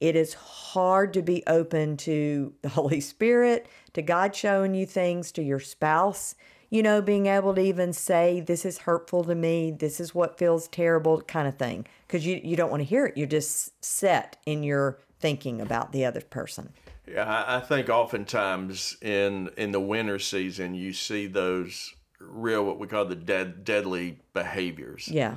it 0.00 0.16
is 0.16 0.34
hard 0.34 1.12
to 1.14 1.22
be 1.22 1.42
open 1.46 1.96
to 1.98 2.52
the 2.62 2.68
Holy 2.70 3.00
Spirit, 3.00 3.66
to 3.92 4.02
God 4.02 4.34
showing 4.34 4.74
you 4.74 4.86
things, 4.86 5.32
to 5.32 5.42
your 5.42 5.60
spouse, 5.60 6.34
you 6.70 6.82
know, 6.82 7.00
being 7.00 7.26
able 7.26 7.54
to 7.54 7.60
even 7.60 7.92
say, 7.92 8.40
This 8.40 8.64
is 8.64 8.78
hurtful 8.78 9.24
to 9.24 9.34
me, 9.34 9.70
this 9.70 10.00
is 10.00 10.14
what 10.14 10.38
feels 10.38 10.68
terrible, 10.68 11.20
kind 11.22 11.48
of 11.48 11.56
thing. 11.56 11.86
Because 12.06 12.26
you, 12.26 12.40
you 12.42 12.56
don't 12.56 12.70
want 12.70 12.80
to 12.80 12.88
hear 12.88 13.06
it. 13.06 13.16
You're 13.16 13.26
just 13.26 13.84
set 13.84 14.36
in 14.46 14.62
your 14.62 14.98
thinking 15.20 15.60
about 15.60 15.92
the 15.92 16.04
other 16.04 16.20
person. 16.20 16.70
Yeah, 17.06 17.44
I, 17.46 17.60
think 17.60 17.88
oftentimes 17.88 18.96
in 19.00 19.50
in 19.56 19.72
the 19.72 19.80
winter 19.80 20.18
season 20.18 20.74
you 20.74 20.92
see 20.92 21.26
those 21.26 21.94
real 22.20 22.64
what 22.64 22.78
we 22.78 22.86
call 22.86 23.06
the 23.06 23.14
dead 23.14 23.64
deadly 23.64 24.20
behaviors. 24.34 25.08
Yeah. 25.08 25.36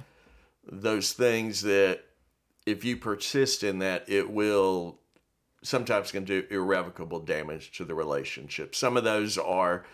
those 0.69 1.13
things 1.13 1.61
that 1.61 2.01
if 2.65 2.83
you 2.83 2.97
persist 2.97 3.63
in 3.63 3.79
that, 3.79 4.07
it 4.07 4.29
will 4.29 5.00
sometimes 5.63 6.11
can 6.11 6.23
do 6.23 6.45
irrevocable 6.50 7.19
damage 7.19 7.71
to 7.77 7.85
the 7.85 7.95
relationship. 7.95 8.75
Some 8.75 8.97
of 8.97 9.03
those 9.03 9.38
are 9.38 9.85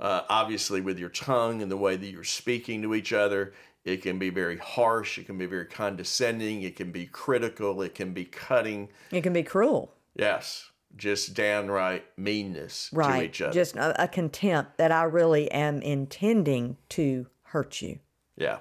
uh, 0.00 0.22
obviously 0.28 0.80
with 0.80 0.98
your 0.98 1.08
tongue 1.08 1.62
and 1.62 1.70
the 1.70 1.76
way 1.76 1.96
that 1.96 2.06
you're 2.06 2.24
speaking 2.24 2.82
to 2.82 2.94
each 2.94 3.12
other. 3.12 3.52
It 3.86 4.02
can 4.02 4.18
be 4.18 4.30
very 4.30 4.58
harsh. 4.58 5.16
It 5.16 5.26
can 5.26 5.38
be 5.38 5.46
very 5.46 5.64
condescending. 5.64 6.62
It 6.62 6.74
can 6.74 6.90
be 6.90 7.06
critical. 7.06 7.80
It 7.82 7.94
can 7.94 8.12
be 8.12 8.24
cutting. 8.24 8.88
It 9.12 9.22
can 9.22 9.32
be 9.32 9.44
cruel. 9.44 9.94
Yes, 10.16 10.70
just 10.96 11.34
downright 11.34 12.04
meanness 12.18 12.90
to 12.90 13.22
each 13.22 13.40
other. 13.40 13.52
Just 13.52 13.76
a, 13.76 14.02
a 14.02 14.08
contempt 14.08 14.76
that 14.78 14.90
I 14.90 15.04
really 15.04 15.48
am 15.52 15.80
intending 15.82 16.78
to 16.90 17.28
hurt 17.44 17.80
you. 17.80 18.00
Yeah. 18.36 18.58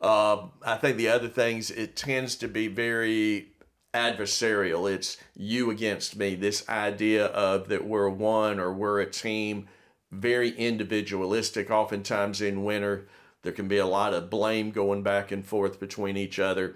Um, 0.00 0.52
I 0.64 0.76
think 0.76 0.96
the 0.96 1.08
other 1.08 1.28
things, 1.28 1.70
it 1.70 1.94
tends 1.94 2.34
to 2.36 2.48
be 2.48 2.68
very 2.68 3.48
adversarial. 3.92 4.90
It's 4.90 5.18
you 5.34 5.70
against 5.70 6.16
me. 6.16 6.34
This 6.34 6.66
idea 6.68 7.26
of 7.26 7.68
that 7.68 7.84
we're 7.84 8.08
one 8.08 8.58
or 8.58 8.72
we're 8.72 9.00
a 9.00 9.10
team, 9.10 9.68
very 10.10 10.50
individualistic. 10.50 11.70
Oftentimes 11.70 12.40
in 12.40 12.64
winter, 12.64 13.06
there 13.46 13.52
can 13.52 13.68
be 13.68 13.78
a 13.78 13.86
lot 13.86 14.12
of 14.12 14.28
blame 14.28 14.72
going 14.72 15.04
back 15.04 15.30
and 15.30 15.46
forth 15.46 15.78
between 15.78 16.16
each 16.16 16.40
other. 16.40 16.74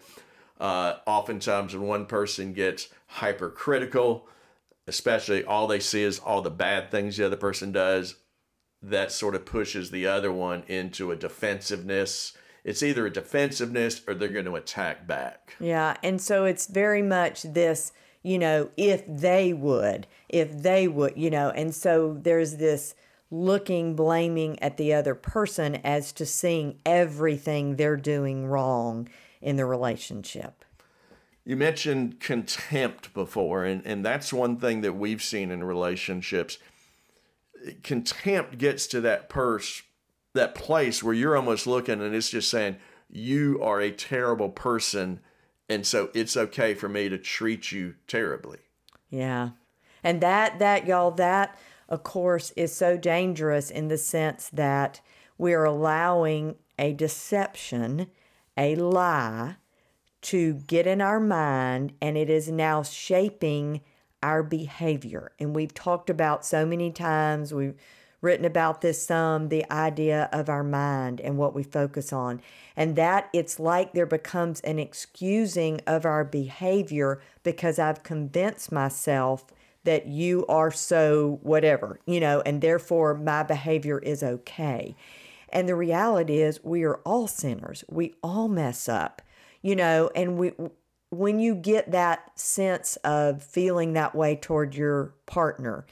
Uh, 0.61 0.95
oftentimes, 1.05 1.75
when 1.75 1.89
one 1.89 2.07
person 2.07 2.53
gets 2.53 2.91
hypercritical, 3.09 4.29
especially 4.87 5.43
all 5.43 5.67
they 5.67 5.81
see 5.81 6.05
is 6.05 6.21
all 6.21 6.43
the 6.43 6.49
bad 6.49 6.89
things 6.89 7.17
the 7.17 7.27
other 7.27 7.35
person 7.35 7.73
does, 7.73 8.15
that 8.81 9.11
sort 9.11 9.35
of 9.35 9.45
pushes 9.45 9.91
the 9.91 10.07
other 10.07 10.31
one 10.31 10.63
into 10.69 11.11
a 11.11 11.17
defensiveness. 11.17 12.35
It's 12.63 12.85
either 12.85 13.05
a 13.05 13.13
defensiveness 13.13 14.01
or 14.07 14.15
they're 14.15 14.29
going 14.29 14.45
to 14.45 14.55
attack 14.55 15.09
back. 15.09 15.57
Yeah. 15.59 15.97
And 16.05 16.21
so 16.21 16.45
it's 16.45 16.69
very 16.69 17.03
much 17.03 17.43
this, 17.43 17.93
you 18.23 18.39
know, 18.39 18.71
if 18.77 19.03
they 19.09 19.53
would, 19.53 20.07
if 20.29 20.63
they 20.63 20.87
would, 20.87 21.15
you 21.17 21.31
know, 21.31 21.51
and 21.51 21.75
so 21.75 22.17
there's 22.23 22.59
this 22.59 22.95
looking, 23.31 23.95
blaming 23.95 24.61
at 24.63 24.77
the 24.77 24.93
other 24.93 25.15
person 25.15 25.77
as 25.77 26.13
to 26.13 26.27
seeing 26.27 26.81
everything 26.85 27.77
they're 27.77 27.97
doing 27.97 28.47
wrong 28.47 29.09
in 29.41 29.57
the 29.57 29.65
relationship. 29.65 30.65
You 31.45 31.57
mentioned 31.57 32.21
contempt 32.21 33.15
before, 33.15 33.65
and, 33.65 33.83
and 33.87 34.05
that's 34.05 34.33
one 34.33 34.59
thing 34.59 34.83
that 34.83 34.95
we've 34.95 35.23
seen 35.23 35.51
in 35.51 35.65
relationships. 35.65 36.59
Contempt 37.83 38.59
gets 38.59 38.87
to 38.89 39.01
that 39.03 39.29
purse, 39.29 39.83
that 40.35 40.55
place 40.55 41.03
where 41.03 41.15
you're 41.15 41.37
almost 41.37 41.67
looking 41.67 42.01
and 42.01 42.15
it's 42.15 42.31
just 42.31 42.51
saying, 42.51 42.77
You 43.09 43.59
are 43.63 43.81
a 43.81 43.91
terrible 43.91 44.51
person, 44.51 45.21
and 45.69 45.87
so 45.87 46.11
it's 46.15 46.37
okay 46.37 46.75
for 46.75 46.89
me 46.89 47.09
to 47.09 47.19
treat 47.19 47.73
you 47.73 47.95
terribly. 48.07 48.59
Yeah. 49.09 49.51
And 50.03 50.21
that 50.21 50.59
that 50.59 50.87
y'all 50.87 51.11
that 51.13 51.59
of 51.91 52.03
course 52.03 52.53
is 52.57 52.73
so 52.73 52.97
dangerous 52.97 53.71
in 53.71 53.89
the 53.89 53.99
sense 53.99 54.49
that 54.53 55.01
we're 55.37 55.65
allowing 55.65 56.55
a 56.79 56.93
deception, 56.93 58.07
a 58.57 58.77
lie 58.77 59.57
to 60.23 60.55
get 60.55 60.87
in 60.87 61.01
our 61.01 61.21
mind 61.21 61.93
and 62.01 62.17
it 62.17 62.31
is 62.31 62.49
now 62.49 62.83
shaping 62.83 63.81
our 64.23 64.43
behavior. 64.43 65.33
And 65.39 65.57
we've 65.57 65.75
talked 65.75 66.11
about 66.11 66.45
so 66.45 66.67
many 66.67 66.91
times, 66.91 67.55
we've 67.55 67.77
written 68.21 68.45
about 68.45 68.83
this 68.83 69.03
some, 69.03 69.49
the 69.49 69.71
idea 69.73 70.29
of 70.33 70.49
our 70.49 70.63
mind 70.63 71.21
and 71.21 71.39
what 71.39 71.55
we 71.55 71.63
focus 71.63 72.13
on. 72.13 72.43
And 72.77 72.97
that 72.97 73.31
it's 73.33 73.59
like 73.59 73.93
there 73.93 74.07
becomes 74.07 74.61
an 74.61 74.79
excusing 74.79 75.81
of 75.87 76.05
our 76.05 76.25
behavior 76.25 77.21
because 77.43 77.79
I've 77.79 78.03
convinced 78.03 78.71
myself 78.71 79.47
that 79.85 80.07
you 80.07 80.47
are 80.47 80.71
so 80.71 81.39
whatever, 81.43 82.01
you 82.07 82.21
know, 82.21 82.43
and 82.45 82.61
therefore 82.61 83.15
my 83.15 83.43
behavior 83.43 83.99
is 83.99 84.23
okay. 84.23 84.95
And 85.53 85.69
the 85.69 85.75
reality 85.75 86.43
is, 86.43 86.63
we 86.63 86.85
are 86.85 86.97
all 87.05 87.27
sinners. 87.27 87.83
We 87.89 88.15
all 88.23 88.47
mess 88.47 88.89
up 88.89 89.23
you 89.63 89.77
know, 89.77 90.11
and 90.15 90.39
we 90.39 90.53
when 91.11 91.41
you 91.41 91.55
get 91.55 91.91
that 91.91 92.39
sense 92.39 92.97
of 92.97 93.43
feeling 93.43 93.95
that 93.95 94.15
way 94.15 94.37
toward 94.37 94.75
your 94.75 95.15
partner, 95.27 95.87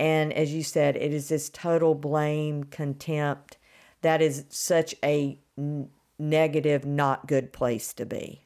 and 0.00 0.32
as 0.32 0.52
you 0.52 0.62
said, 0.62 0.96
it 0.96 1.12
is 1.12 1.28
this 1.28 1.48
total 1.50 1.94
blame, 1.94 2.64
contempt. 2.64 3.58
That 4.00 4.20
is 4.20 4.46
such 4.48 4.94
a 5.04 5.38
n- 5.56 5.90
negative, 6.18 6.84
not 6.84 7.28
good 7.28 7.52
place 7.52 7.92
to 7.94 8.06
be. 8.06 8.44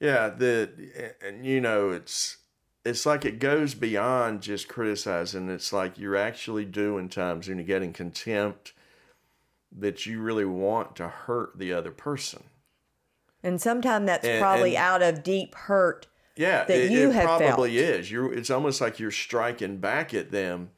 Yeah, 0.00 0.30
the 0.30 1.14
and 1.20 1.44
you 1.44 1.60
know 1.60 1.90
it's 1.90 2.38
it's 2.88 3.04
like 3.04 3.24
it 3.24 3.38
goes 3.38 3.74
beyond 3.74 4.40
just 4.40 4.68
criticizing. 4.68 5.50
It's 5.50 5.72
like 5.72 5.98
you're 5.98 6.16
actually 6.16 6.64
doing 6.64 7.08
times 7.08 7.48
when 7.48 7.58
you're 7.58 7.66
getting 7.66 7.92
contempt 7.92 8.72
that 9.76 10.06
you 10.06 10.20
really 10.20 10.46
want 10.46 10.96
to 10.96 11.08
hurt 11.08 11.58
the 11.58 11.72
other 11.72 11.90
person. 11.90 12.44
And 13.42 13.60
sometimes 13.60 14.06
that's 14.06 14.26
and, 14.26 14.40
probably 14.40 14.76
and, 14.76 14.84
out 14.84 15.02
of 15.02 15.22
deep 15.22 15.54
hurt. 15.54 16.06
Yeah, 16.34 16.64
that 16.64 16.76
it, 16.86 16.90
you 16.90 17.10
it 17.10 17.14
have 17.14 17.24
probably 17.24 17.76
felt. 17.76 17.90
is. 17.90 18.10
You're. 18.10 18.32
It's 18.32 18.50
almost 18.50 18.80
like 18.80 18.98
you're 18.98 19.10
striking 19.10 19.78
back 19.78 20.14
at 20.14 20.30
them. 20.30 20.70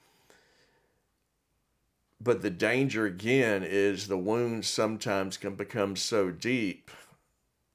But 2.20 2.42
the 2.42 2.50
danger 2.50 3.06
again 3.06 3.62
is 3.62 4.08
the 4.08 4.18
wounds 4.18 4.68
sometimes 4.68 5.36
can 5.36 5.54
become 5.54 5.96
so 5.96 6.30
deep 6.30 6.90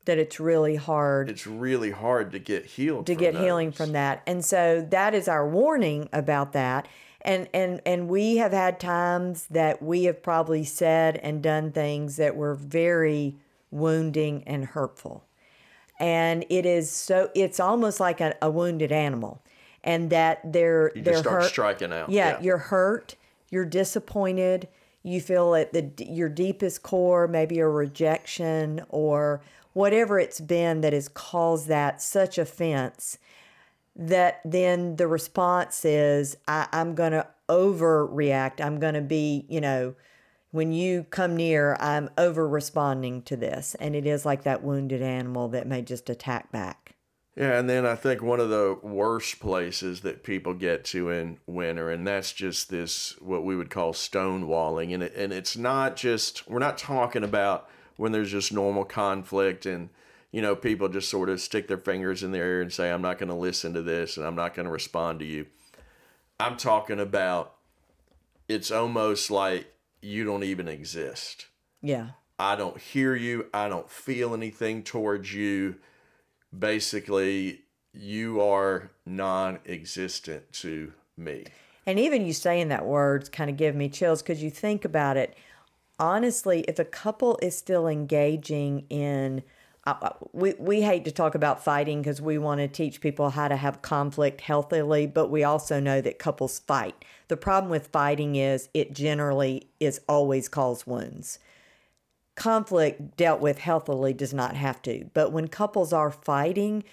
that 0.05 0.17
it's 0.17 0.39
really 0.39 0.75
hard. 0.75 1.29
It's 1.29 1.45
really 1.47 1.91
hard 1.91 2.31
to 2.31 2.39
get 2.39 2.65
healed. 2.65 3.07
To 3.07 3.15
get 3.15 3.33
those. 3.33 3.43
healing 3.43 3.71
from 3.71 3.91
that, 3.91 4.21
and 4.25 4.43
so 4.43 4.85
that 4.89 5.13
is 5.13 5.27
our 5.27 5.47
warning 5.47 6.09
about 6.13 6.53
that. 6.53 6.87
And 7.21 7.49
and 7.53 7.81
and 7.85 8.07
we 8.07 8.37
have 8.37 8.51
had 8.51 8.79
times 8.79 9.47
that 9.47 9.81
we 9.81 10.03
have 10.03 10.21
probably 10.21 10.63
said 10.63 11.17
and 11.17 11.41
done 11.41 11.71
things 11.71 12.17
that 12.17 12.35
were 12.35 12.55
very 12.55 13.35
wounding, 13.71 14.43
and 14.45 14.65
hurtful. 14.65 15.25
And 15.99 16.45
it 16.49 16.65
is 16.65 16.91
so, 16.91 17.29
it's 17.35 17.59
almost 17.59 17.99
like 17.99 18.21
a, 18.21 18.35
a 18.41 18.49
wounded 18.49 18.91
animal. 18.91 19.41
And 19.83 20.09
that 20.09 20.41
they're 20.51 20.91
you 20.95 21.03
they're 21.03 21.17
start 21.17 21.43
hurt. 21.43 21.49
striking 21.49 21.93
out. 21.93 22.09
Yeah, 22.09 22.29
yeah, 22.29 22.41
you're 22.41 22.57
hurt. 22.57 23.15
You're 23.51 23.65
disappointed. 23.65 24.67
You 25.03 25.21
feel 25.21 25.53
at 25.53 25.73
the 25.73 25.91
your 26.03 26.27
deepest 26.27 26.81
core, 26.81 27.27
maybe 27.27 27.59
a 27.59 27.67
rejection 27.67 28.83
or 28.89 29.41
whatever 29.75 30.17
it's 30.17 30.39
been 30.39 30.79
that 30.79 30.93
has 30.93 31.09
caused 31.09 31.67
that 31.67 32.01
such 32.01 32.37
offense 32.37 33.17
that 33.93 34.39
then 34.45 34.95
the 34.95 35.05
response 35.05 35.83
is 35.83 36.37
I, 36.47 36.67
am 36.71 36.95
going 36.95 37.11
to 37.11 37.27
overreact. 37.49 38.61
I'm 38.61 38.79
going 38.79 38.93
to 38.93 39.01
be, 39.01 39.45
you 39.49 39.59
know, 39.59 39.95
when 40.51 40.71
you 40.71 41.03
come 41.09 41.35
near, 41.35 41.75
I'm 41.81 42.09
over 42.17 42.47
responding 42.47 43.21
to 43.23 43.35
this. 43.35 43.75
And 43.75 43.97
it 43.97 44.07
is 44.07 44.25
like 44.25 44.43
that 44.43 44.63
wounded 44.63 45.01
animal 45.01 45.49
that 45.49 45.67
may 45.67 45.81
just 45.81 46.09
attack 46.09 46.53
back. 46.53 46.95
Yeah, 47.35 47.59
and 47.59 47.69
then 47.69 47.85
I 47.85 47.95
think 47.95 48.21
one 48.21 48.39
of 48.39 48.49
the 48.49 48.79
worst 48.81 49.41
places 49.41 50.01
that 50.01 50.23
people 50.23 50.53
get 50.53 50.85
to 50.85 51.09
in 51.09 51.37
winter, 51.45 51.89
and 51.89 52.07
that's 52.07 52.31
just 52.31 52.69
this 52.69 53.19
what 53.19 53.43
we 53.43 53.57
would 53.57 53.69
call 53.69 53.91
stonewalling, 53.91 54.93
and 54.93 55.03
it, 55.03 55.13
and 55.17 55.33
it's 55.33 55.57
not 55.57 55.97
just 55.97 56.49
we're 56.49 56.59
not 56.59 56.77
talking 56.77 57.25
about 57.25 57.67
when 57.97 58.11
there's 58.11 58.31
just 58.31 58.51
normal 58.51 58.83
conflict 58.83 59.65
and 59.65 59.89
you 60.31 60.41
know 60.41 60.55
people 60.55 60.89
just 60.89 61.09
sort 61.09 61.29
of 61.29 61.39
stick 61.39 61.67
their 61.67 61.77
fingers 61.77 62.23
in 62.23 62.31
their 62.31 62.45
ear 62.45 62.61
and 62.61 62.73
say 62.73 62.91
I'm 62.91 63.01
not 63.01 63.17
going 63.17 63.29
to 63.29 63.35
listen 63.35 63.73
to 63.73 63.81
this 63.81 64.17
and 64.17 64.25
I'm 64.25 64.35
not 64.35 64.53
going 64.53 64.65
to 64.65 64.71
respond 64.71 65.19
to 65.19 65.25
you. 65.25 65.45
I'm 66.39 66.57
talking 66.57 66.99
about 66.99 67.55
it's 68.47 68.71
almost 68.71 69.31
like 69.31 69.73
you 70.01 70.23
don't 70.23 70.43
even 70.43 70.67
exist. 70.67 71.47
Yeah. 71.81 72.09
I 72.37 72.55
don't 72.55 72.77
hear 72.77 73.15
you. 73.15 73.45
I 73.53 73.69
don't 73.69 73.89
feel 73.89 74.33
anything 74.33 74.83
towards 74.83 75.33
you. 75.33 75.75
Basically, 76.57 77.61
you 77.93 78.41
are 78.41 78.91
non 79.05 79.59
existent 79.65 80.51
to 80.53 80.93
me. 81.17 81.45
And 81.85 81.99
even 81.99 82.25
you 82.25 82.33
saying 82.33 82.69
that 82.69 82.85
words 82.85 83.29
kind 83.29 83.49
of 83.49 83.57
give 83.57 83.75
me 83.75 83.89
chills 83.89 84.21
because 84.21 84.41
you 84.43 84.49
think 84.49 84.85
about 84.85 85.17
it. 85.17 85.37
Honestly, 85.97 86.61
if 86.67 86.79
a 86.79 86.85
couple 86.85 87.39
is 87.41 87.57
still 87.57 87.87
engaging 87.87 88.85
in 88.89 89.43
uh, 89.87 90.09
we, 90.33 90.53
we 90.57 90.81
hate 90.81 91.05
to 91.05 91.11
talk 91.11 91.35
about 91.35 91.63
fighting 91.63 92.01
because 92.01 92.19
we 92.19 92.37
want 92.39 92.59
to 92.59 92.67
teach 92.67 93.01
people 93.01 93.29
how 93.29 93.47
to 93.47 93.55
have 93.55 93.83
conflict 93.83 94.41
healthily, 94.41 95.05
but 95.05 95.29
we 95.29 95.43
also 95.43 95.79
know 95.79 96.01
that 96.01 96.17
couples 96.17 96.59
fight. 96.59 97.05
The 97.27 97.37
problem 97.37 97.69
with 97.69 97.87
fighting 97.87 98.35
is 98.35 98.67
it 98.73 98.93
generally 98.93 99.69
is 99.79 100.01
always 100.09 100.49
cause 100.49 100.87
wounds. 100.87 101.37
Conflict 102.35 103.15
dealt 103.15 103.41
with 103.41 103.59
healthily 103.59 104.11
does 104.11 104.33
not 104.33 104.55
have 104.55 104.81
to, 104.81 105.09
but 105.13 105.31
when 105.31 105.47
couples 105.47 105.93
are 105.93 106.11
fighting, 106.11 106.83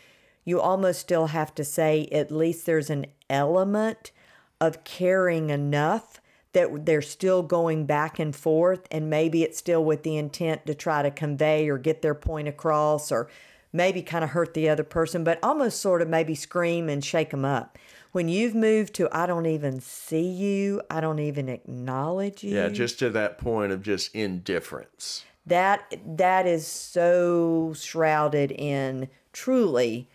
you 0.44 0.60
almost 0.60 1.00
still 1.00 1.28
have 1.28 1.54
to 1.54 1.64
say 1.64 2.08
at 2.12 2.30
least 2.30 2.66
there's 2.66 2.90
an 2.90 3.06
element 3.30 4.12
of 4.60 4.84
caring 4.84 5.48
enough 5.50 6.20
that 6.52 6.84
they're 6.84 7.02
still 7.02 7.42
going 7.42 7.86
back 7.86 8.18
and 8.18 8.34
forth 8.34 8.86
and 8.90 9.08
maybe 9.08 9.42
it's 9.42 9.58
still 9.58 9.84
with 9.84 10.02
the 10.02 10.16
intent 10.16 10.66
to 10.66 10.74
try 10.74 11.02
to 11.02 11.10
convey 11.10 11.68
or 11.68 11.78
get 11.78 12.02
their 12.02 12.14
point 12.14 12.48
across 12.48 13.10
or 13.10 13.28
maybe 13.72 14.02
kind 14.02 14.22
of 14.22 14.30
hurt 14.30 14.54
the 14.54 14.68
other 14.68 14.84
person 14.84 15.24
but 15.24 15.38
almost 15.42 15.80
sort 15.80 16.02
of 16.02 16.08
maybe 16.08 16.34
scream 16.34 16.88
and 16.88 17.04
shake 17.04 17.30
them 17.30 17.44
up. 17.44 17.78
When 18.12 18.28
you've 18.28 18.54
moved 18.54 18.94
to 18.94 19.08
i 19.10 19.26
don't 19.26 19.46
even 19.46 19.80
see 19.80 20.26
you 20.28 20.82
i 20.90 21.00
don't 21.00 21.18
even 21.20 21.48
acknowledge 21.48 22.44
you 22.44 22.54
yeah 22.56 22.68
just 22.68 22.98
to 22.98 23.10
that 23.10 23.38
point 23.38 23.72
of 23.72 23.82
just 23.82 24.14
indifference. 24.14 25.24
That 25.46 25.94
that 26.06 26.46
is 26.46 26.66
so 26.66 27.72
shrouded 27.74 28.52
in 28.52 29.08
truly 29.32 30.08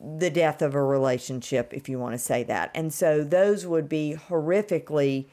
the 0.00 0.30
death 0.30 0.62
of 0.62 0.74
a 0.74 0.82
relationship 0.82 1.72
if 1.72 1.88
you 1.88 1.98
want 1.98 2.14
to 2.14 2.18
say 2.18 2.42
that. 2.44 2.70
And 2.74 2.92
so 2.92 3.22
those 3.22 3.66
would 3.66 3.88
be 3.88 4.16
horrifically 4.28 5.28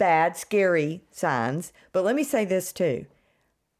bad, 0.00 0.34
scary 0.34 1.02
signs. 1.12 1.72
But 1.92 2.04
let 2.04 2.16
me 2.16 2.24
say 2.24 2.44
this 2.46 2.72
too. 2.72 3.04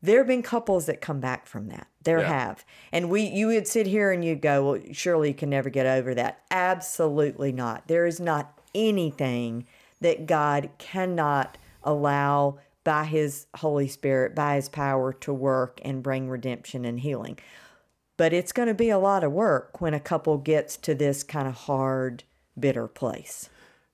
There 0.03 0.19
have 0.19 0.27
been 0.27 0.43
couples 0.43 0.87
that 0.87 1.01
come 1.01 1.19
back 1.19 1.47
from 1.47 1.69
that. 1.69 1.89
There 2.05 2.21
yeah. 2.21 2.29
have. 2.29 2.65
And 2.93 3.11
we 3.11 3.23
you 3.23 3.49
would 3.49 3.67
sit 3.67 3.87
here 3.87 4.13
and 4.13 4.25
you'd 4.25 4.43
go, 4.43 4.65
Well, 4.65 4.83
surely 4.93 5.29
you 5.29 5.35
can 5.35 5.51
never 5.51 5.71
get 5.71 5.87
over 5.87 6.15
that. 6.15 6.43
Absolutely 6.51 7.53
not. 7.53 7.89
There 7.89 8.07
is 8.07 8.21
not 8.21 8.61
anything 8.75 9.67
that 10.01 10.27
God 10.27 10.71
cannot 10.79 11.59
allow 11.83 12.59
by 12.85 13.05
his 13.05 13.47
Holy 13.57 13.89
Spirit, 13.89 14.35
by 14.35 14.57
his 14.57 14.69
power 14.69 15.13
to 15.15 15.33
work 15.33 15.81
and 15.83 16.03
bring 16.03 16.29
redemption 16.29 16.85
and 16.85 17.01
healing. 17.01 17.39
But 18.19 18.35
it's 18.35 18.53
going 18.53 18.69
to 18.69 18.75
be 18.75 18.91
a 18.91 18.99
lot 18.99 19.25
of 19.25 19.33
work 19.33 19.81
when 19.81 19.95
a 19.95 20.01
couple 20.01 20.37
gets 20.37 20.77
to 20.79 20.95
this 20.95 21.23
kind 21.23 21.49
of 21.49 21.55
hard, 21.55 22.25
bitter 22.59 22.87
place. 22.87 23.49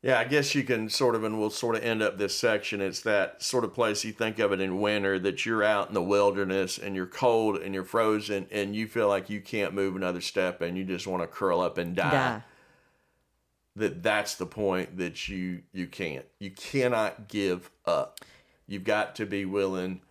Yeah, 0.07 0.21
I 0.21 0.25
guess 0.25 0.55
you 0.55 0.63
can 0.63 0.89
sort 0.89 1.17
of, 1.17 1.25
and 1.25 1.37
we'll 1.37 1.51
sort 1.51 1.75
of 1.75 1.83
end 1.83 2.01
up 2.01 2.17
this 2.17 2.39
section. 2.39 2.81
It's 2.81 3.01
that 3.01 3.43
sort 3.43 3.65
of 3.65 3.75
place 3.75 4.05
you 4.05 4.13
think 4.13 4.39
of 4.39 4.53
it 4.53 4.61
in 4.61 4.81
winter 4.81 5.19
that 5.19 5.45
you're 5.45 5.65
out 5.65 5.89
in 5.89 5.95
the 5.95 6.03
wilderness 6.03 6.79
and 6.79 6.95
you're 6.95 7.09
cold 7.09 7.57
and 7.57 7.75
you're 7.75 7.83
frozen 7.83 8.47
and 8.53 8.77
you 8.77 8.87
feel 8.87 9.09
like 9.09 9.29
you 9.29 9.41
can't 9.41 9.75
move 9.75 9.97
another 9.97 10.21
step 10.21 10.63
and 10.63 10.79
you 10.79 10.85
just 10.85 11.09
want 11.09 11.25
to 11.25 11.27
curl 11.27 11.61
up 11.61 11.77
and 11.77 11.97
die. 11.97 12.11
Die. 12.11 12.43
That 13.75 14.05
that's 14.05 14.37
the 14.37 14.47
point 14.47 14.97
that 14.99 15.27
you 15.27 15.63
you 15.73 15.89
can't. 15.89 16.25
You 16.39 16.53
cannot 16.53 17.27
give 17.27 17.73
up. 17.85 18.21
You've 18.69 18.85
got 18.85 19.17
to 19.17 19.27
be 19.27 19.45
willing 19.45 20.03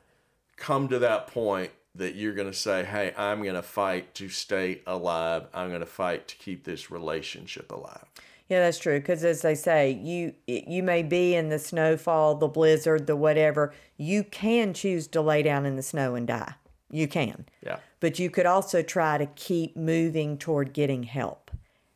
come 0.58 0.90
to 0.90 1.00
that 1.00 1.28
point 1.28 1.72
that 1.96 2.16
you're 2.16 2.34
going 2.34 2.52
to 2.52 2.58
say, 2.58 2.84
"Hey, 2.84 3.14
I'm 3.18 3.44
going 3.44 3.56
to 3.56 3.62
fight 3.62 4.14
to 4.16 4.28
stay 4.28 4.82
alive. 4.86 5.48
I'm 5.54 5.70
going 5.70 5.80
to 5.80 5.86
fight 5.86 6.28
to 6.28 6.36
keep 6.36 6.66
this 6.66 6.92
relationship 6.92 7.72
alive." 7.72 8.04
Yeah, 8.50 8.60
that's 8.60 8.78
true. 8.78 9.00
Because 9.00 9.24
as 9.24 9.42
they 9.42 9.56
say, 9.56 9.92
you 9.92 10.34
you 10.48 10.84
may 10.84 11.02
be 11.02 11.36
in 11.36 11.50
the 11.50 11.60
snowfall, 11.60 12.36
the 12.36 12.48
blizzard, 12.48 13.08
the 13.08 13.16
whatever. 13.16 13.74
You 13.98 14.24
can 14.24 14.74
choose 14.74 15.08
to 15.10 15.22
lay 15.22 15.42
down 15.42 15.66
in 15.66 15.76
the 15.76 15.84
snow 15.84 16.16
and 16.16 16.28
die. 16.28 16.54
You 16.92 17.08
can. 17.08 17.46
Yeah. 17.66 17.78
But 18.00 18.20
you 18.20 18.30
could 18.30 18.46
also 18.46 18.84
try 18.84 19.18
to 19.18 19.26
keep 19.26 19.76
moving 19.76 20.38
toward 20.38 20.74
getting 20.74 21.04
help 21.04 21.50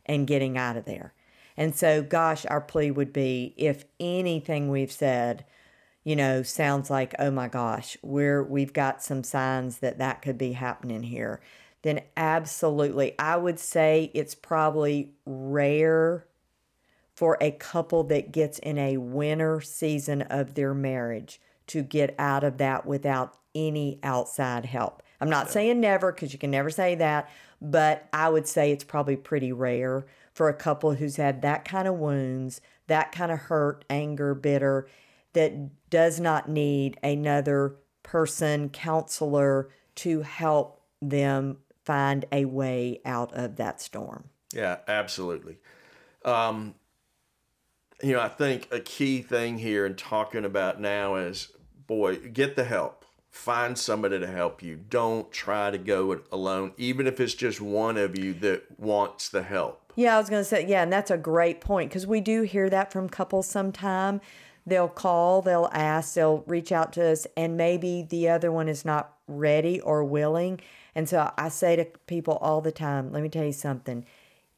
and 0.05 0.25
getting 0.25 0.57
out 0.57 0.75
of 0.75 0.85
there. 0.85 1.13
And 1.55 1.75
so, 1.75 2.01
gosh, 2.01 2.45
our 2.47 2.61
plea 2.61 2.89
would 2.89 3.13
be 3.13 3.53
if 3.55 3.85
anything 3.99 4.69
we've 4.69 4.91
said, 4.91 5.45
you 6.03 6.15
know, 6.15 6.41
sounds 6.41 6.89
like, 6.89 7.13
oh 7.19 7.29
my 7.29 7.47
gosh, 7.47 7.95
we're 8.01 8.41
we've 8.41 8.73
got 8.73 9.03
some 9.03 9.23
signs 9.23 9.79
that 9.79 9.99
that 9.99 10.23
could 10.23 10.37
be 10.37 10.53
happening 10.53 11.03
here, 11.03 11.41
then 11.83 12.01
absolutely, 12.17 13.13
I 13.19 13.37
would 13.37 13.59
say 13.59 14.09
it's 14.15 14.33
probably 14.33 15.11
rare 15.25 16.25
for 17.19 17.37
a 17.41 17.51
couple 17.51 18.05
that 18.05 18.31
gets 18.31 18.59
in 18.59 18.77
a 18.77 18.95
winter 18.95 19.59
season 19.59 20.21
of 20.21 20.53
their 20.53 20.73
marriage 20.73 21.41
to 21.67 21.81
get 21.81 22.15
out 22.17 22.45
of 22.45 22.59
that 22.59 22.85
without 22.85 23.35
any 23.53 23.99
outside 24.03 24.63
help. 24.63 25.03
I'm 25.19 25.29
not 25.29 25.51
saying 25.51 25.81
never 25.81 26.13
because 26.13 26.31
you 26.31 26.39
can 26.39 26.49
never 26.49 26.69
say 26.69 26.95
that, 26.95 27.29
but 27.61 28.07
I 28.13 28.29
would 28.29 28.47
say 28.47 28.71
it's 28.71 28.85
probably 28.85 29.17
pretty 29.17 29.51
rare 29.51 30.05
for 30.31 30.47
a 30.47 30.53
couple 30.53 30.93
who's 30.93 31.17
had 31.17 31.41
that 31.41 31.65
kind 31.65 31.89
of 31.89 31.95
wounds, 31.95 32.61
that 32.87 33.11
kind 33.11 33.33
of 33.33 33.39
hurt, 33.39 33.83
anger, 33.89 34.33
bitter, 34.33 34.87
that 35.33 35.89
does 35.89 36.21
not 36.21 36.47
need 36.47 36.97
another 37.03 37.75
person, 38.01 38.69
counselor 38.69 39.67
to 39.95 40.21
help 40.21 40.79
them 41.01 41.57
find 41.83 42.23
a 42.31 42.45
way 42.45 43.01
out 43.03 43.33
of 43.33 43.57
that 43.57 43.81
storm. 43.81 44.29
Yeah, 44.53 44.77
absolutely. 44.87 45.57
Um, 46.23 46.75
you 48.01 48.13
know, 48.13 48.21
I 48.21 48.29
think 48.29 48.67
a 48.71 48.79
key 48.79 49.21
thing 49.21 49.57
here 49.57 49.85
in 49.85 49.95
talking 49.95 50.45
about 50.45 50.79
now 50.79 51.15
is, 51.15 51.49
boy, 51.87 52.17
get 52.17 52.55
the 52.55 52.63
help. 52.63 53.05
Find 53.29 53.77
somebody 53.77 54.19
to 54.19 54.27
help 54.27 54.63
you. 54.63 54.75
Don't 54.89 55.31
try 55.31 55.69
to 55.69 55.77
go 55.77 56.11
it 56.13 56.25
alone, 56.31 56.73
even 56.77 57.07
if 57.07 57.19
it's 57.19 57.33
just 57.33 57.61
one 57.61 57.97
of 57.97 58.17
you 58.17 58.33
that 58.35 58.79
wants 58.79 59.29
the 59.29 59.43
help. 59.43 59.93
Yeah, 59.95 60.15
I 60.15 60.19
was 60.19 60.29
going 60.29 60.41
to 60.41 60.49
say, 60.49 60.65
yeah, 60.65 60.81
and 60.81 60.91
that's 60.91 61.11
a 61.11 61.17
great 61.17 61.61
point 61.61 61.89
because 61.89 62.07
we 62.07 62.21
do 62.21 62.43
hear 62.43 62.69
that 62.69 62.91
from 62.91 63.09
couples 63.09 63.47
sometime. 63.47 64.21
They'll 64.65 64.87
call, 64.87 65.41
they'll 65.41 65.69
ask, 65.73 66.13
they'll 66.13 66.43
reach 66.47 66.71
out 66.71 66.93
to 66.93 67.11
us, 67.11 67.27
and 67.35 67.57
maybe 67.57 68.05
the 68.07 68.29
other 68.29 68.51
one 68.51 68.69
is 68.69 68.85
not 68.85 69.13
ready 69.27 69.79
or 69.81 70.03
willing. 70.03 70.59
And 70.95 71.07
so 71.07 71.31
I 71.37 71.49
say 71.49 71.75
to 71.75 71.85
people 72.07 72.37
all 72.41 72.61
the 72.61 72.71
time, 72.71 73.11
let 73.11 73.23
me 73.23 73.29
tell 73.29 73.45
you 73.45 73.51
something. 73.51 74.05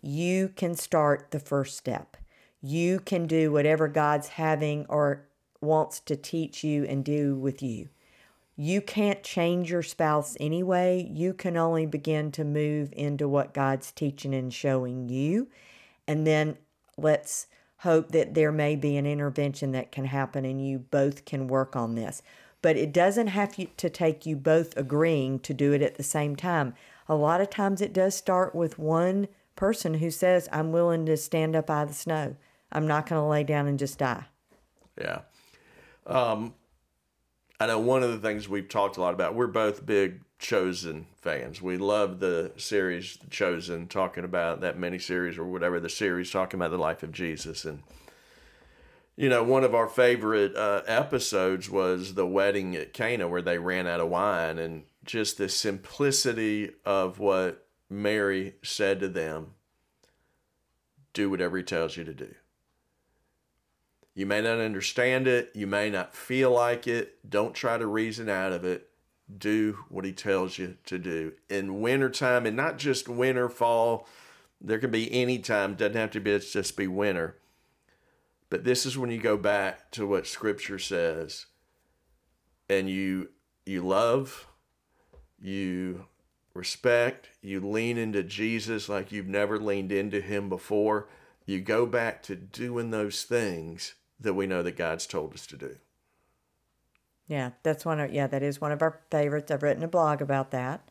You 0.02 0.50
can 0.50 0.76
start 0.76 1.32
the 1.32 1.40
first 1.40 1.78
step. 1.78 2.18
You 2.62 3.00
can 3.00 3.26
do 3.26 3.52
whatever 3.52 3.88
God's 3.88 4.30
having 4.30 4.86
or 4.88 5.26
wants 5.62 6.00
to 6.02 6.16
teach 6.16 6.64
you 6.64 6.86
and 6.86 7.04
do 7.04 7.36
with 7.36 7.62
you. 7.62 7.90
You 8.56 8.82
can't 8.82 9.24
change 9.24 9.72
your 9.72 9.82
spouse 9.82 10.38
anyway. 10.40 11.10
You 11.12 11.34
can 11.34 11.58
only 11.58 11.86
begin 11.86 12.32
to 12.34 12.44
move 12.44 12.94
into 12.94 13.28
what 13.28 13.54
God's 13.54 13.92
teaching 13.92 14.36
and 14.36 14.54
showing 14.54 15.10
you. 15.10 15.48
And 16.08 16.28
then 16.28 16.58
let's 16.98 17.48
hope 17.78 18.12
that 18.12 18.36
there 18.36 18.52
may 18.52 18.76
be 18.76 18.98
an 18.98 19.08
intervention 19.08 19.72
that 19.72 19.92
can 19.92 20.06
happen 20.06 20.46
and 20.46 20.64
you 20.64 20.78
both 20.78 21.26
can 21.26 21.48
work 21.48 21.76
on 21.76 21.96
this. 21.96 22.22
But 22.62 22.78
it 22.78 22.94
doesn't 22.94 23.28
have 23.28 23.56
to 23.78 23.90
take 23.90 24.28
you 24.28 24.36
both 24.36 24.78
agreeing 24.78 25.40
to 25.40 25.54
do 25.54 25.74
it 25.74 25.82
at 25.82 25.96
the 25.96 26.04
same 26.04 26.36
time. 26.36 26.76
A 27.10 27.16
lot 27.16 27.42
of 27.42 27.50
times 27.50 27.82
it 27.82 27.94
does 27.94 28.14
start 28.14 28.54
with 28.54 28.78
one 28.78 29.28
person 29.56 29.96
who 29.96 30.12
says, 30.12 30.48
I'm 30.52 30.72
willing 30.72 31.08
to 31.08 31.18
stand 31.18 31.56
up 31.56 31.72
out 31.72 31.84
of 31.84 31.88
the 31.90 31.96
snow. 31.96 32.36
I'm 32.72 32.88
not 32.88 33.08
going 33.08 33.22
to 33.22 33.28
lay 33.28 33.44
down 33.44 33.68
and 33.68 33.78
just 33.78 33.98
die. 33.98 34.26
Yeah. 35.00 35.22
Um, 36.06 36.54
I 37.60 37.68
know 37.68 37.80
one 37.80 38.04
of 38.04 38.12
the 38.12 38.18
things 38.18 38.50
we've 38.50 38.70
talked 38.70 38.98
a 38.98 39.02
lot 39.02 39.14
about, 39.14 39.36
we're 39.36 39.48
both 39.48 39.86
big 39.86 40.22
Chosen 40.40 41.06
fans. 41.22 41.62
We 41.62 41.78
love 41.78 42.20
the 42.20 42.52
series 42.58 43.18
The 43.18 43.28
Chosen, 43.28 43.88
talking 43.88 44.24
about 44.24 44.62
that 44.62 44.80
mini 44.80 44.98
series 44.98 45.38
or 45.38 45.46
whatever 45.46 45.80
the 45.80 45.88
series, 45.90 46.32
talking 46.32 46.60
about 46.60 46.72
the 46.72 46.78
life 46.80 47.04
of 47.04 47.12
Jesus. 47.12 47.64
And, 47.64 47.84
you 49.16 49.30
know, 49.30 49.44
one 49.44 49.64
of 49.64 49.76
our 49.76 49.88
favorite 49.88 50.56
uh, 50.56 50.82
episodes 50.88 51.70
was 51.70 52.16
the 52.16 52.26
wedding 52.26 52.76
at 52.76 52.92
Cana 52.92 53.28
where 53.28 53.44
they 53.44 53.60
ran 53.60 53.86
out 53.86 54.00
of 54.00 54.10
wine 54.10 54.58
and 54.58 54.86
just 55.06 55.38
the 55.38 55.48
simplicity 55.48 56.72
of 56.86 57.20
what 57.20 57.68
Mary 57.88 58.56
said 58.64 59.00
to 59.02 59.08
them 59.08 59.52
do 61.14 61.30
whatever 61.30 61.58
he 61.58 61.64
tells 61.64 61.98
you 61.98 62.04
to 62.04 62.14
do. 62.16 62.34
You 64.14 64.26
may 64.26 64.42
not 64.42 64.60
understand 64.60 65.28
it. 65.28 65.52
You 65.54 65.68
may 65.68 65.90
not 65.90 66.16
feel 66.16 66.52
like 66.52 66.88
it. 66.88 67.30
Don't 67.30 67.54
try 67.54 67.78
to 67.78 67.86
reason 67.86 68.30
out 68.30 68.52
of 68.52 68.66
it. 68.66 68.90
Do 69.36 69.86
what 69.88 70.04
he 70.04 70.12
tells 70.12 70.58
you 70.58 70.78
to 70.86 71.00
do. 71.00 71.34
In 71.50 71.80
wintertime, 71.80 72.46
and 72.46 72.58
not 72.58 72.78
just 72.78 73.08
winter, 73.08 73.48
fall, 73.48 74.08
there 74.60 74.80
can 74.80 74.92
be 74.92 75.12
any 75.14 75.40
time. 75.40 75.76
Doesn't 75.76 75.96
have 75.96 76.12
to 76.12 76.20
be 76.20 76.32
it's 76.32 76.52
just 76.52 76.76
be 76.76 76.88
winter. 76.88 77.38
But 78.50 78.66
this 78.66 78.86
is 78.86 78.98
when 78.98 79.10
you 79.10 79.18
go 79.18 79.38
back 79.38 79.92
to 79.92 80.06
what 80.06 80.28
scripture 80.28 80.80
says 80.80 81.46
and 82.70 82.90
you 82.90 83.30
you 83.66 83.82
love, 83.82 84.48
you 85.42 86.08
respect, 86.54 87.30
you 87.42 87.62
lean 87.62 87.98
into 87.98 88.24
Jesus 88.24 88.90
like 88.90 89.12
you've 89.12 89.28
never 89.28 89.58
leaned 89.58 89.94
into 89.94 90.20
him 90.20 90.50
before. 90.50 91.08
You 91.46 91.62
go 91.62 91.86
back 91.86 92.22
to 92.24 92.36
doing 92.36 92.92
those 92.92 93.24
things 93.24 93.94
that 94.22 94.34
we 94.34 94.48
know 94.48 94.64
that 94.64 94.78
God's 94.78 95.08
told 95.08 95.34
us 95.34 95.46
to 95.48 95.58
do. 95.58 95.76
Yeah, 97.28 97.52
that's 97.64 97.86
one 97.86 98.00
of 98.00 98.14
yeah, 98.14 98.28
that 98.28 98.44
is 98.44 98.60
one 98.60 98.72
of 98.72 98.82
our 98.82 99.00
favorites. 99.10 99.52
I've 99.52 99.64
written 99.64 99.84
a 99.84 99.88
blog 99.88 100.22
about 100.22 100.52
that 100.52 100.90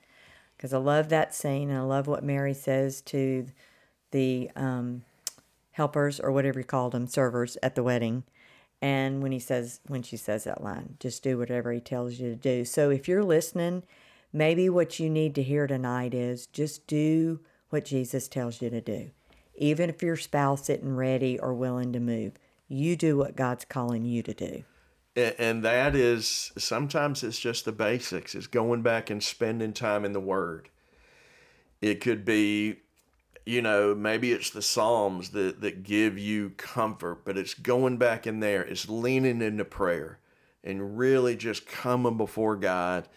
because 0.57 0.73
I 0.73 0.79
love 0.79 1.09
that 1.09 1.35
scene 1.35 1.71
and 1.71 1.79
I 1.79 1.83
love 1.83 2.07
what 2.07 2.25
Mary 2.25 2.55
says 2.55 3.01
to 3.03 3.47
the 4.11 4.51
um, 4.57 5.03
helpers 5.73 6.19
or 6.19 6.33
whatever 6.33 6.61
you 6.61 6.65
called 6.65 6.93
them, 6.93 7.07
servers 7.07 7.57
at 7.63 7.75
the 7.75 7.83
wedding. 7.83 8.25
And 8.83 9.23
when 9.23 9.33
he 9.33 9.39
says 9.39 9.81
when 9.87 10.03
she 10.03 10.17
says 10.17 10.45
that 10.45 10.65
line, 10.65 10.97
just 10.99 11.23
do 11.23 11.37
whatever 11.37 11.73
he 11.73 11.81
tells 11.81 12.19
you 12.19 12.31
to 12.31 12.37
do. 12.37 12.65
So 12.65 12.91
if 12.91 13.07
you're 13.07 13.25
listening, 13.25 13.83
maybe 14.33 14.71
what 14.71 14.99
you 14.99 15.11
need 15.11 15.35
to 15.35 15.43
hear 15.43 15.67
tonight 15.67 16.15
is 16.15 16.47
just 16.47 16.87
do 16.87 17.41
what 17.69 17.85
Jesus 17.85 18.29
tells 18.29 18.63
you 18.63 18.71
to 18.71 18.81
do. 18.81 19.11
Even 19.57 19.91
if 19.91 20.03
your 20.03 20.17
spouse 20.17 20.71
isn't 20.71 20.97
ready 20.97 21.39
or 21.39 21.53
willing 21.53 21.93
to 21.93 22.01
move, 22.01 22.33
you 22.71 22.97
do 22.97 23.17
what 23.17 23.37
God's 23.37 23.65
calling 23.65 24.05
you 24.05 24.23
to 24.23 24.33
do. 24.33 24.65
And 25.17 25.65
that 25.65 25.97
is 25.97 26.53
sometimes 26.57 27.25
it's 27.25 27.39
just 27.39 27.65
the 27.65 27.73
basics. 27.73 28.35
It's 28.35 28.47
going 28.47 28.83
back 28.83 29.11
and 29.11 29.23
spending 29.23 29.73
time 29.73 30.05
in 30.05 30.13
the 30.13 30.21
Word. 30.21 30.69
It 31.83 32.01
could 32.01 32.25
be, 32.25 32.77
you 33.45 33.61
know, 33.61 33.95
maybe 33.95 34.31
it's 34.33 34.51
the 34.51 34.63
Psalms 34.63 35.31
that, 35.31 35.61
that 35.63 35.83
give 35.83 36.17
you 36.17 36.51
comfort, 36.51 37.25
but 37.25 37.37
it's 37.37 37.55
going 37.55 37.97
back 37.97 38.27
in 38.27 38.39
there. 38.39 38.63
It's 38.63 38.89
leaning 38.89 39.43
into 39.43 39.65
prayer 39.65 40.21
and 40.63 40.97
really 40.97 41.37
just 41.37 41.67
coming 41.67 42.17
before 42.17 42.55
God 42.55 43.09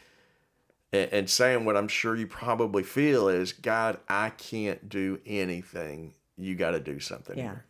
and, 0.91 1.29
saying 1.29 1.65
what 1.65 1.77
I'm 1.77 1.87
sure 1.87 2.15
you 2.15 2.27
probably 2.27 2.83
feel 2.83 3.27
is, 3.27 3.51
God, 3.51 3.99
I 4.07 4.29
can't 4.29 4.89
do 4.89 5.19
anything. 5.25 6.13
You 6.37 6.55
got 6.55 6.71
to 6.71 6.79
do 6.79 6.99
something 6.99 7.37
Yeah. 7.37 7.43
here. 7.43 7.65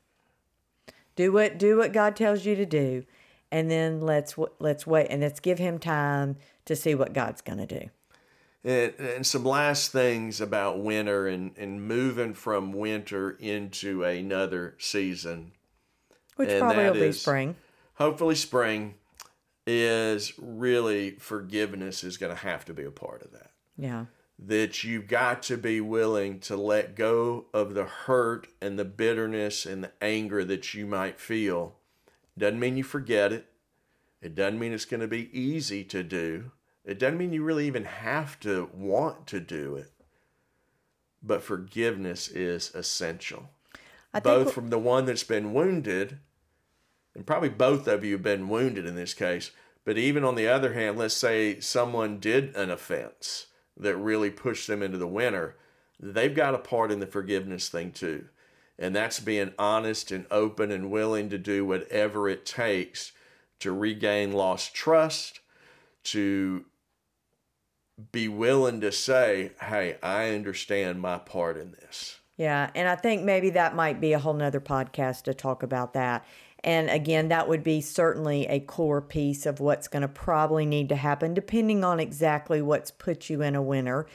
Do 1.15 1.31
what 1.31 1.57
do 1.57 1.77
what 1.77 1.93
God 1.93 2.15
tells 2.15 2.45
you 2.45 2.55
to 2.55 2.65
do, 2.65 3.03
and 3.51 3.69
then 3.69 4.01
let's 4.01 4.35
let's 4.59 4.87
wait 4.87 5.07
and 5.09 5.21
let's 5.21 5.39
give 5.39 5.59
Him 5.59 5.79
time 5.79 6.37
to 6.65 6.75
see 6.75 6.95
what 6.95 7.13
God's 7.13 7.41
going 7.41 7.59
to 7.59 7.79
do. 7.79 7.89
And, 8.63 8.93
and 8.97 9.27
some 9.27 9.43
last 9.43 9.91
things 9.91 10.39
about 10.39 10.79
winter 10.79 11.27
and, 11.27 11.51
and 11.57 11.85
moving 11.85 12.33
from 12.33 12.71
winter 12.71 13.31
into 13.31 14.03
another 14.03 14.75
season. 14.79 15.51
Which 16.37 16.49
And 16.49 16.61
probably 16.61 16.85
will 16.85 16.93
be 16.93 17.11
spring. 17.11 17.55
Hopefully, 17.95 18.35
spring 18.35 18.95
is 19.67 20.33
really 20.37 21.11
forgiveness 21.11 22.03
is 22.03 22.17
going 22.17 22.33
to 22.33 22.41
have 22.41 22.65
to 22.65 22.73
be 22.73 22.83
a 22.83 22.91
part 22.91 23.21
of 23.21 23.31
that. 23.33 23.51
Yeah. 23.77 24.05
That 24.45 24.83
you've 24.83 25.07
got 25.07 25.41
to 25.43 25.57
be 25.57 25.79
willing 25.79 26.37
to 26.37 26.57
let 26.57 26.95
go 26.95 27.45
of 27.53 27.73
the 27.73 27.85
hurt 27.85 28.47
and 28.61 28.77
the 28.77 28.85
bitterness 28.85 29.65
and 29.65 29.83
the 29.83 29.91
anger 30.01 30.43
that 30.43 30.73
you 30.73 30.85
might 30.85 31.19
feel. 31.19 31.75
Doesn't 32.37 32.59
mean 32.59 32.75
you 32.75 32.83
forget 32.83 33.31
it. 33.31 33.45
It 34.21 34.35
doesn't 34.35 34.59
mean 34.59 34.73
it's 34.73 34.85
going 34.85 35.01
to 35.01 35.07
be 35.07 35.29
easy 35.37 35.83
to 35.85 36.03
do. 36.03 36.51
It 36.83 36.99
doesn't 36.99 37.17
mean 37.17 37.31
you 37.31 37.43
really 37.43 37.67
even 37.67 37.85
have 37.85 38.37
to 38.41 38.69
want 38.73 39.27
to 39.27 39.39
do 39.39 39.75
it. 39.75 39.91
But 41.21 41.41
forgiveness 41.41 42.27
is 42.27 42.75
essential. 42.75 43.49
Both 44.23 44.53
from 44.53 44.69
the 44.69 44.77
one 44.77 45.05
that's 45.05 45.23
been 45.23 45.53
wounded, 45.53 46.19
and 47.15 47.25
probably 47.25 47.49
both 47.49 47.87
of 47.87 48.03
you 48.03 48.13
have 48.13 48.23
been 48.23 48.49
wounded 48.49 48.85
in 48.85 48.95
this 48.95 49.13
case. 49.13 49.51
But 49.85 49.97
even 49.97 50.25
on 50.25 50.35
the 50.35 50.47
other 50.49 50.73
hand, 50.73 50.97
let's 50.97 51.13
say 51.13 51.61
someone 51.61 52.19
did 52.19 52.55
an 52.55 52.69
offense 52.69 53.47
that 53.77 53.95
really 53.95 54.29
pushed 54.29 54.67
them 54.67 54.83
into 54.83 54.97
the 54.97 55.07
winter, 55.07 55.55
they've 55.99 56.35
got 56.35 56.55
a 56.55 56.59
part 56.59 56.91
in 56.91 56.99
the 56.99 57.07
forgiveness 57.07 57.69
thing 57.69 57.91
too. 57.91 58.25
And 58.77 58.95
that's 58.95 59.19
being 59.19 59.53
honest 59.59 60.11
and 60.11 60.25
open 60.31 60.71
and 60.71 60.91
willing 60.91 61.29
to 61.29 61.37
do 61.37 61.65
whatever 61.65 62.27
it 62.27 62.45
takes 62.45 63.11
to 63.59 63.71
regain 63.71 64.33
lost 64.33 64.73
trust, 64.73 65.39
to 66.05 66.65
be 68.11 68.27
willing 68.27 68.81
to 68.81 68.91
say, 68.91 69.51
hey, 69.61 69.97
I 70.01 70.29
understand 70.29 70.99
my 70.99 71.17
part 71.19 71.57
in 71.57 71.71
this. 71.71 72.19
Yeah. 72.35 72.71
And 72.73 72.87
I 72.87 72.95
think 72.95 73.23
maybe 73.23 73.51
that 73.51 73.75
might 73.75 74.01
be 74.01 74.13
a 74.13 74.19
whole 74.19 74.33
nother 74.33 74.59
podcast 74.59 75.23
to 75.23 75.33
talk 75.33 75.61
about 75.61 75.93
that. 75.93 76.25
And 76.63 76.89
again, 76.89 77.27
that 77.27 77.49
would 77.49 77.63
be 77.63 77.81
certainly 77.81 78.47
a 78.47 78.59
core 78.61 79.01
piece 79.01 79.45
of 79.45 79.59
what's 79.59 79.87
going 79.87 80.01
to 80.01 80.07
probably 80.07 80.65
need 80.65 80.89
to 80.89 80.95
happen, 80.95 81.33
depending 81.33 81.83
on 81.83 81.99
exactly 81.99 82.61
what's 82.61 82.89
put 82.89 83.29
you 83.29 83.41
in 83.41 83.55
a 83.55 83.61
winter. 83.61 84.07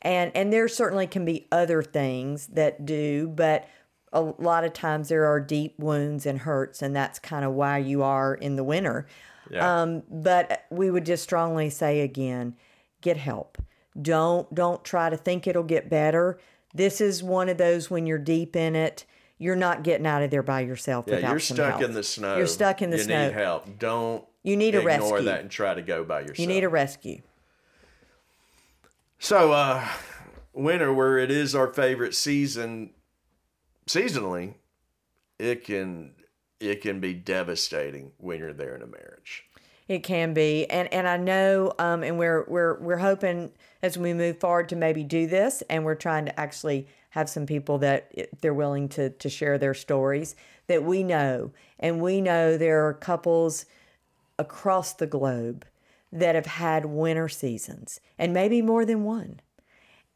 And 0.00 0.32
and 0.34 0.52
there 0.52 0.66
certainly 0.66 1.06
can 1.06 1.24
be 1.24 1.46
other 1.52 1.80
things 1.82 2.48
that 2.48 2.84
do, 2.84 3.28
but 3.28 3.68
a 4.12 4.20
lot 4.20 4.64
of 4.64 4.72
times 4.72 5.08
there 5.08 5.26
are 5.26 5.38
deep 5.38 5.78
wounds 5.78 6.26
and 6.26 6.40
hurts, 6.40 6.82
and 6.82 6.94
that's 6.94 7.20
kind 7.20 7.44
of 7.44 7.52
why 7.52 7.78
you 7.78 8.02
are 8.02 8.34
in 8.34 8.56
the 8.56 8.64
winter. 8.64 9.06
Yeah. 9.48 9.82
Um, 9.82 10.02
but 10.10 10.66
we 10.70 10.90
would 10.90 11.06
just 11.06 11.22
strongly 11.22 11.70
say 11.70 12.00
again, 12.00 12.56
get 13.00 13.16
help. 13.16 13.58
Don't 14.00 14.52
don't 14.52 14.84
try 14.84 15.08
to 15.08 15.16
think 15.16 15.46
it'll 15.46 15.62
get 15.62 15.88
better. 15.88 16.38
This 16.74 17.00
is 17.00 17.22
one 17.22 17.48
of 17.48 17.58
those 17.58 17.90
when 17.90 18.06
you're 18.06 18.18
deep 18.18 18.56
in 18.56 18.74
it 18.74 19.04
you're 19.42 19.56
not 19.56 19.82
getting 19.82 20.06
out 20.06 20.22
of 20.22 20.30
there 20.30 20.42
by 20.42 20.60
yourself. 20.60 21.06
Yeah, 21.08 21.30
you're 21.30 21.40
stuck 21.40 21.70
help. 21.72 21.82
in 21.82 21.94
the 21.94 22.02
snow. 22.04 22.36
You're 22.36 22.46
stuck 22.46 22.80
in 22.80 22.90
the 22.90 22.98
you 22.98 23.02
snow. 23.02 23.22
You 23.22 23.26
need 23.28 23.34
help. 23.34 23.78
Don't. 23.78 24.24
You 24.44 24.56
need 24.56 24.74
a 24.74 24.80
rescue. 24.80 25.06
Ignore 25.06 25.22
that 25.22 25.40
and 25.40 25.50
try 25.50 25.74
to 25.74 25.82
go 25.82 26.04
by 26.04 26.20
yourself. 26.20 26.38
You 26.38 26.46
need 26.46 26.64
a 26.64 26.68
rescue. 26.68 27.22
So, 29.18 29.52
uh, 29.52 29.86
winter, 30.52 30.92
where 30.92 31.18
it 31.18 31.30
is 31.30 31.54
our 31.54 31.68
favorite 31.72 32.14
season, 32.14 32.90
seasonally, 33.86 34.54
it 35.38 35.64
can 35.64 36.12
it 36.60 36.80
can 36.80 37.00
be 37.00 37.12
devastating 37.12 38.12
when 38.18 38.38
you're 38.38 38.52
there 38.52 38.76
in 38.76 38.82
a 38.82 38.86
marriage. 38.86 39.44
It 39.88 40.04
can 40.04 40.34
be, 40.34 40.66
and 40.70 40.92
and 40.92 41.08
I 41.08 41.16
know, 41.16 41.72
um, 41.80 42.04
and 42.04 42.16
we're 42.16 42.44
we're 42.46 42.78
we're 42.80 42.98
hoping 42.98 43.50
as 43.82 43.98
we 43.98 44.14
move 44.14 44.38
forward 44.38 44.68
to 44.68 44.76
maybe 44.76 45.02
do 45.02 45.26
this, 45.26 45.62
and 45.68 45.84
we're 45.84 45.96
trying 45.96 46.26
to 46.26 46.40
actually 46.40 46.86
have 47.12 47.28
some 47.28 47.46
people 47.46 47.78
that 47.78 48.10
eh, 48.16 48.26
they're 48.40 48.54
willing 48.54 48.88
to 48.88 49.10
to 49.10 49.28
share 49.28 49.58
their 49.58 49.74
stories 49.74 50.34
that 50.66 50.82
we 50.82 51.02
know. 51.02 51.52
And 51.78 52.00
we 52.00 52.20
know 52.20 52.56
there 52.56 52.86
are 52.86 52.94
couples 52.94 53.66
across 54.38 54.94
the 54.94 55.06
globe 55.06 55.64
that 56.10 56.34
have 56.34 56.46
had 56.46 56.84
winter 56.86 57.28
seasons 57.28 58.00
and 58.18 58.32
maybe 58.32 58.60
more 58.62 58.84
than 58.84 59.04
one. 59.04 59.40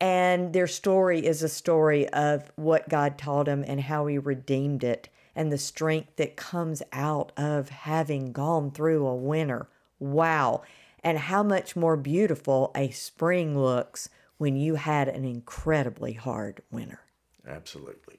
And 0.01 0.53
their 0.53 0.67
story 0.67 1.25
is 1.27 1.43
a 1.43 1.49
story 1.49 2.09
of 2.09 2.51
what 2.57 2.89
God 2.89 3.17
taught 3.17 3.47
them 3.47 3.65
and 3.67 3.81
how 3.81 4.07
he 4.07 4.19
redeemed 4.19 4.85
it 4.85 5.09
and 5.35 5.51
the 5.51 5.59
strength 5.59 6.17
that 6.17 6.37
comes 6.37 6.83
out 6.93 7.33
of 7.37 7.69
having 7.69 8.33
gone 8.33 8.71
through 8.71 9.07
a 9.07 9.15
winter. 9.15 9.69
Wow. 9.99 10.63
And 11.03 11.19
how 11.19 11.43
much 11.43 11.77
more 11.77 11.97
beautiful 11.97 12.73
a 12.75 12.91
spring 12.91 13.59
looks 13.59 14.09
when 14.39 14.57
you 14.57 14.75
had 14.75 15.09
an 15.09 15.25
incredibly 15.25 16.13
hard 16.13 16.63
winter. 16.71 17.01
Absolutely. 17.47 18.19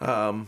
Um, 0.00 0.46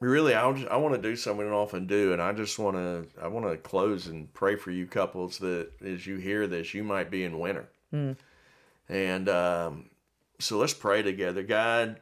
really, 0.00 0.34
I, 0.34 0.48
I 0.70 0.76
want 0.76 0.94
to 0.94 1.02
do 1.02 1.16
something 1.16 1.46
I 1.46 1.50
often 1.50 1.86
do, 1.86 2.12
and 2.12 2.22
I 2.22 2.32
just 2.32 2.58
want 2.58 2.76
to 2.76 3.06
I 3.20 3.28
want 3.28 3.46
to 3.46 3.56
close 3.56 4.06
and 4.06 4.32
pray 4.32 4.56
for 4.56 4.70
you 4.70 4.86
couples 4.86 5.38
that 5.38 5.70
as 5.84 6.06
you 6.06 6.16
hear 6.16 6.46
this, 6.46 6.74
you 6.74 6.84
might 6.84 7.10
be 7.10 7.24
in 7.24 7.38
winter. 7.38 7.68
Mm. 7.92 8.16
And 8.88 9.28
um, 9.28 9.90
so 10.38 10.58
let's 10.58 10.74
pray 10.74 11.02
together. 11.02 11.42
God, 11.42 12.00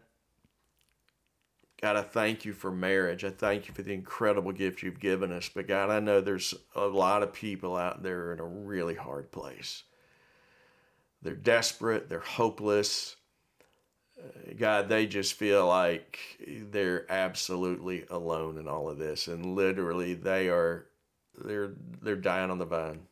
God, 1.81 1.97
I 1.97 2.03
thank 2.03 2.45
you 2.45 2.53
for 2.53 2.71
marriage. 2.71 3.25
I 3.25 3.31
thank 3.31 3.69
you 3.69 3.75
for 3.75 3.83
the 3.83 3.93
incredible 3.93 4.53
gift 4.53 4.83
you've 4.83 5.01
given 5.01 5.33
us. 5.33 5.49
But 5.49 5.69
God, 5.69 5.91
I 5.91 6.01
know 6.01 6.21
there's 6.21 6.55
a 6.75 6.87
lot 6.87 7.23
of 7.23 7.33
people 7.33 7.77
out 7.77 8.03
there 8.03 8.33
in 8.33 8.41
a 8.41 8.45
really 8.45 8.95
hard 8.95 9.31
place. 9.31 9.85
They're 11.23 11.35
desperate, 11.35 12.09
they're 12.09 12.21
hopeless. 12.21 13.17
Uh, 14.19 14.53
God, 14.57 14.89
they 14.89 15.07
just 15.07 15.35
feel 15.35 15.67
like 15.67 16.19
they're 16.47 17.11
absolutely 17.11 18.05
alone 18.11 18.59
in 18.59 18.69
all 18.69 18.89
of 18.89 18.99
this, 18.99 19.29
and 19.29 19.55
literally 19.55 20.15
they 20.15 20.49
are 20.49 20.87
they're 21.45 21.73
they're 22.03 22.17
dying 22.17 22.51
on 22.51 22.59
the 22.59 22.65
vine. 22.65 23.07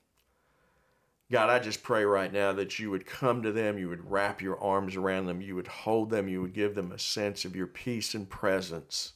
God, 1.30 1.48
I 1.48 1.60
just 1.60 1.84
pray 1.84 2.04
right 2.04 2.32
now 2.32 2.52
that 2.54 2.80
you 2.80 2.90
would 2.90 3.06
come 3.06 3.42
to 3.42 3.52
them, 3.52 3.78
you 3.78 3.88
would 3.88 4.10
wrap 4.10 4.42
your 4.42 4.60
arms 4.60 4.96
around 4.96 5.26
them, 5.26 5.40
you 5.40 5.54
would 5.54 5.68
hold 5.68 6.10
them, 6.10 6.26
you 6.26 6.42
would 6.42 6.52
give 6.52 6.74
them 6.74 6.90
a 6.90 6.98
sense 6.98 7.44
of 7.44 7.54
your 7.54 7.68
peace 7.68 8.14
and 8.14 8.28
presence 8.28 9.12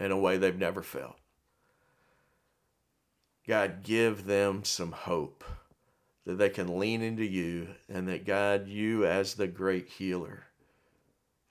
in 0.00 0.10
a 0.10 0.18
way 0.18 0.36
they've 0.36 0.58
never 0.58 0.82
felt. 0.82 1.16
God, 3.46 3.84
give 3.84 4.24
them 4.26 4.64
some 4.64 4.90
hope 4.90 5.44
that 6.26 6.38
they 6.38 6.50
can 6.50 6.78
lean 6.78 7.02
into 7.02 7.24
you 7.24 7.68
and 7.88 8.08
that 8.08 8.26
God, 8.26 8.68
you 8.68 9.06
as 9.06 9.34
the 9.34 9.46
great 9.46 9.88
healer, 9.88 10.44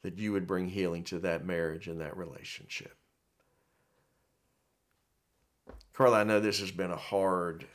that 0.03 0.17
you 0.17 0.31
would 0.31 0.47
bring 0.47 0.69
healing 0.69 1.03
to 1.05 1.19
that 1.19 1.45
marriage 1.45 1.87
and 1.87 1.99
that 2.01 2.17
relationship. 2.17 2.95
Carla, 5.93 6.19
I 6.19 6.23
know 6.23 6.39
this 6.39 6.61
has 6.61 6.71
been 6.71 6.91
a 6.91 6.95
hard, 6.95 7.65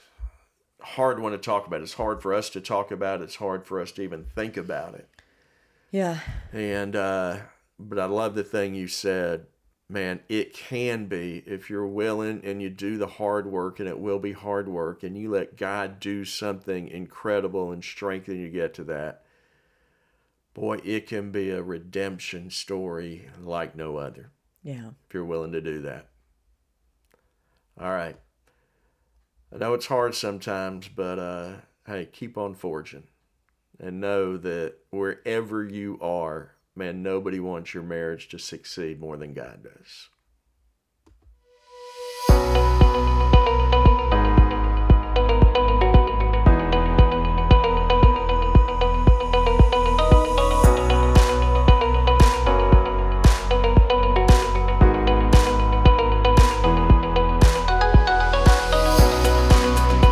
hard 0.80 1.18
one 1.18 1.32
to 1.32 1.38
talk 1.38 1.66
about. 1.66 1.82
It's 1.82 1.94
hard 1.94 2.22
for 2.22 2.32
us 2.32 2.48
to 2.50 2.60
talk 2.60 2.90
about. 2.90 3.20
It's 3.20 3.36
hard 3.36 3.66
for 3.66 3.80
us 3.80 3.92
to 3.92 4.02
even 4.02 4.24
think 4.24 4.56
about 4.56 4.94
it. 4.94 5.08
Yeah. 5.90 6.20
And, 6.52 6.96
uh, 6.96 7.38
but 7.78 7.98
I 7.98 8.06
love 8.06 8.34
the 8.34 8.44
thing 8.44 8.74
you 8.74 8.88
said 8.88 9.46
man, 9.94 10.20
it 10.28 10.52
can 10.52 11.06
be 11.06 11.42
if 11.46 11.70
you're 11.70 11.86
willing 11.86 12.42
and 12.44 12.60
you 12.60 12.68
do 12.68 12.98
the 12.98 13.06
hard 13.06 13.46
work, 13.46 13.80
and 13.80 13.88
it 13.88 13.98
will 13.98 14.18
be 14.18 14.32
hard 14.32 14.68
work, 14.68 15.02
and 15.02 15.16
you 15.16 15.30
let 15.30 15.56
God 15.56 16.00
do 16.00 16.24
something 16.24 16.88
incredible 16.88 17.72
and 17.72 17.82
strengthen 17.82 18.38
you 18.38 18.50
get 18.50 18.74
to 18.74 18.84
that. 18.84 19.24
Boy, 20.52 20.78
it 20.84 21.06
can 21.06 21.30
be 21.30 21.50
a 21.50 21.62
redemption 21.62 22.50
story 22.50 23.30
like 23.40 23.74
no 23.74 23.96
other. 23.96 24.32
Yeah. 24.62 24.90
If 25.08 25.14
you're 25.14 25.24
willing 25.24 25.52
to 25.52 25.60
do 25.60 25.80
that. 25.82 26.08
All 27.80 27.90
right. 27.90 28.16
I 29.52 29.58
know 29.58 29.74
it's 29.74 29.86
hard 29.86 30.14
sometimes, 30.14 30.88
but 30.88 31.18
uh, 31.18 31.52
hey, 31.86 32.08
keep 32.12 32.36
on 32.36 32.54
forging 32.54 33.04
and 33.78 34.00
know 34.00 34.36
that 34.36 34.74
wherever 34.90 35.64
you 35.64 35.98
are, 36.00 36.53
man, 36.76 37.02
nobody 37.02 37.40
wants 37.40 37.74
your 37.74 37.82
marriage 37.82 38.28
to 38.28 38.38
succeed 38.38 39.00
more 39.00 39.16
than 39.16 39.34
God 39.34 39.62
does. 39.62 40.08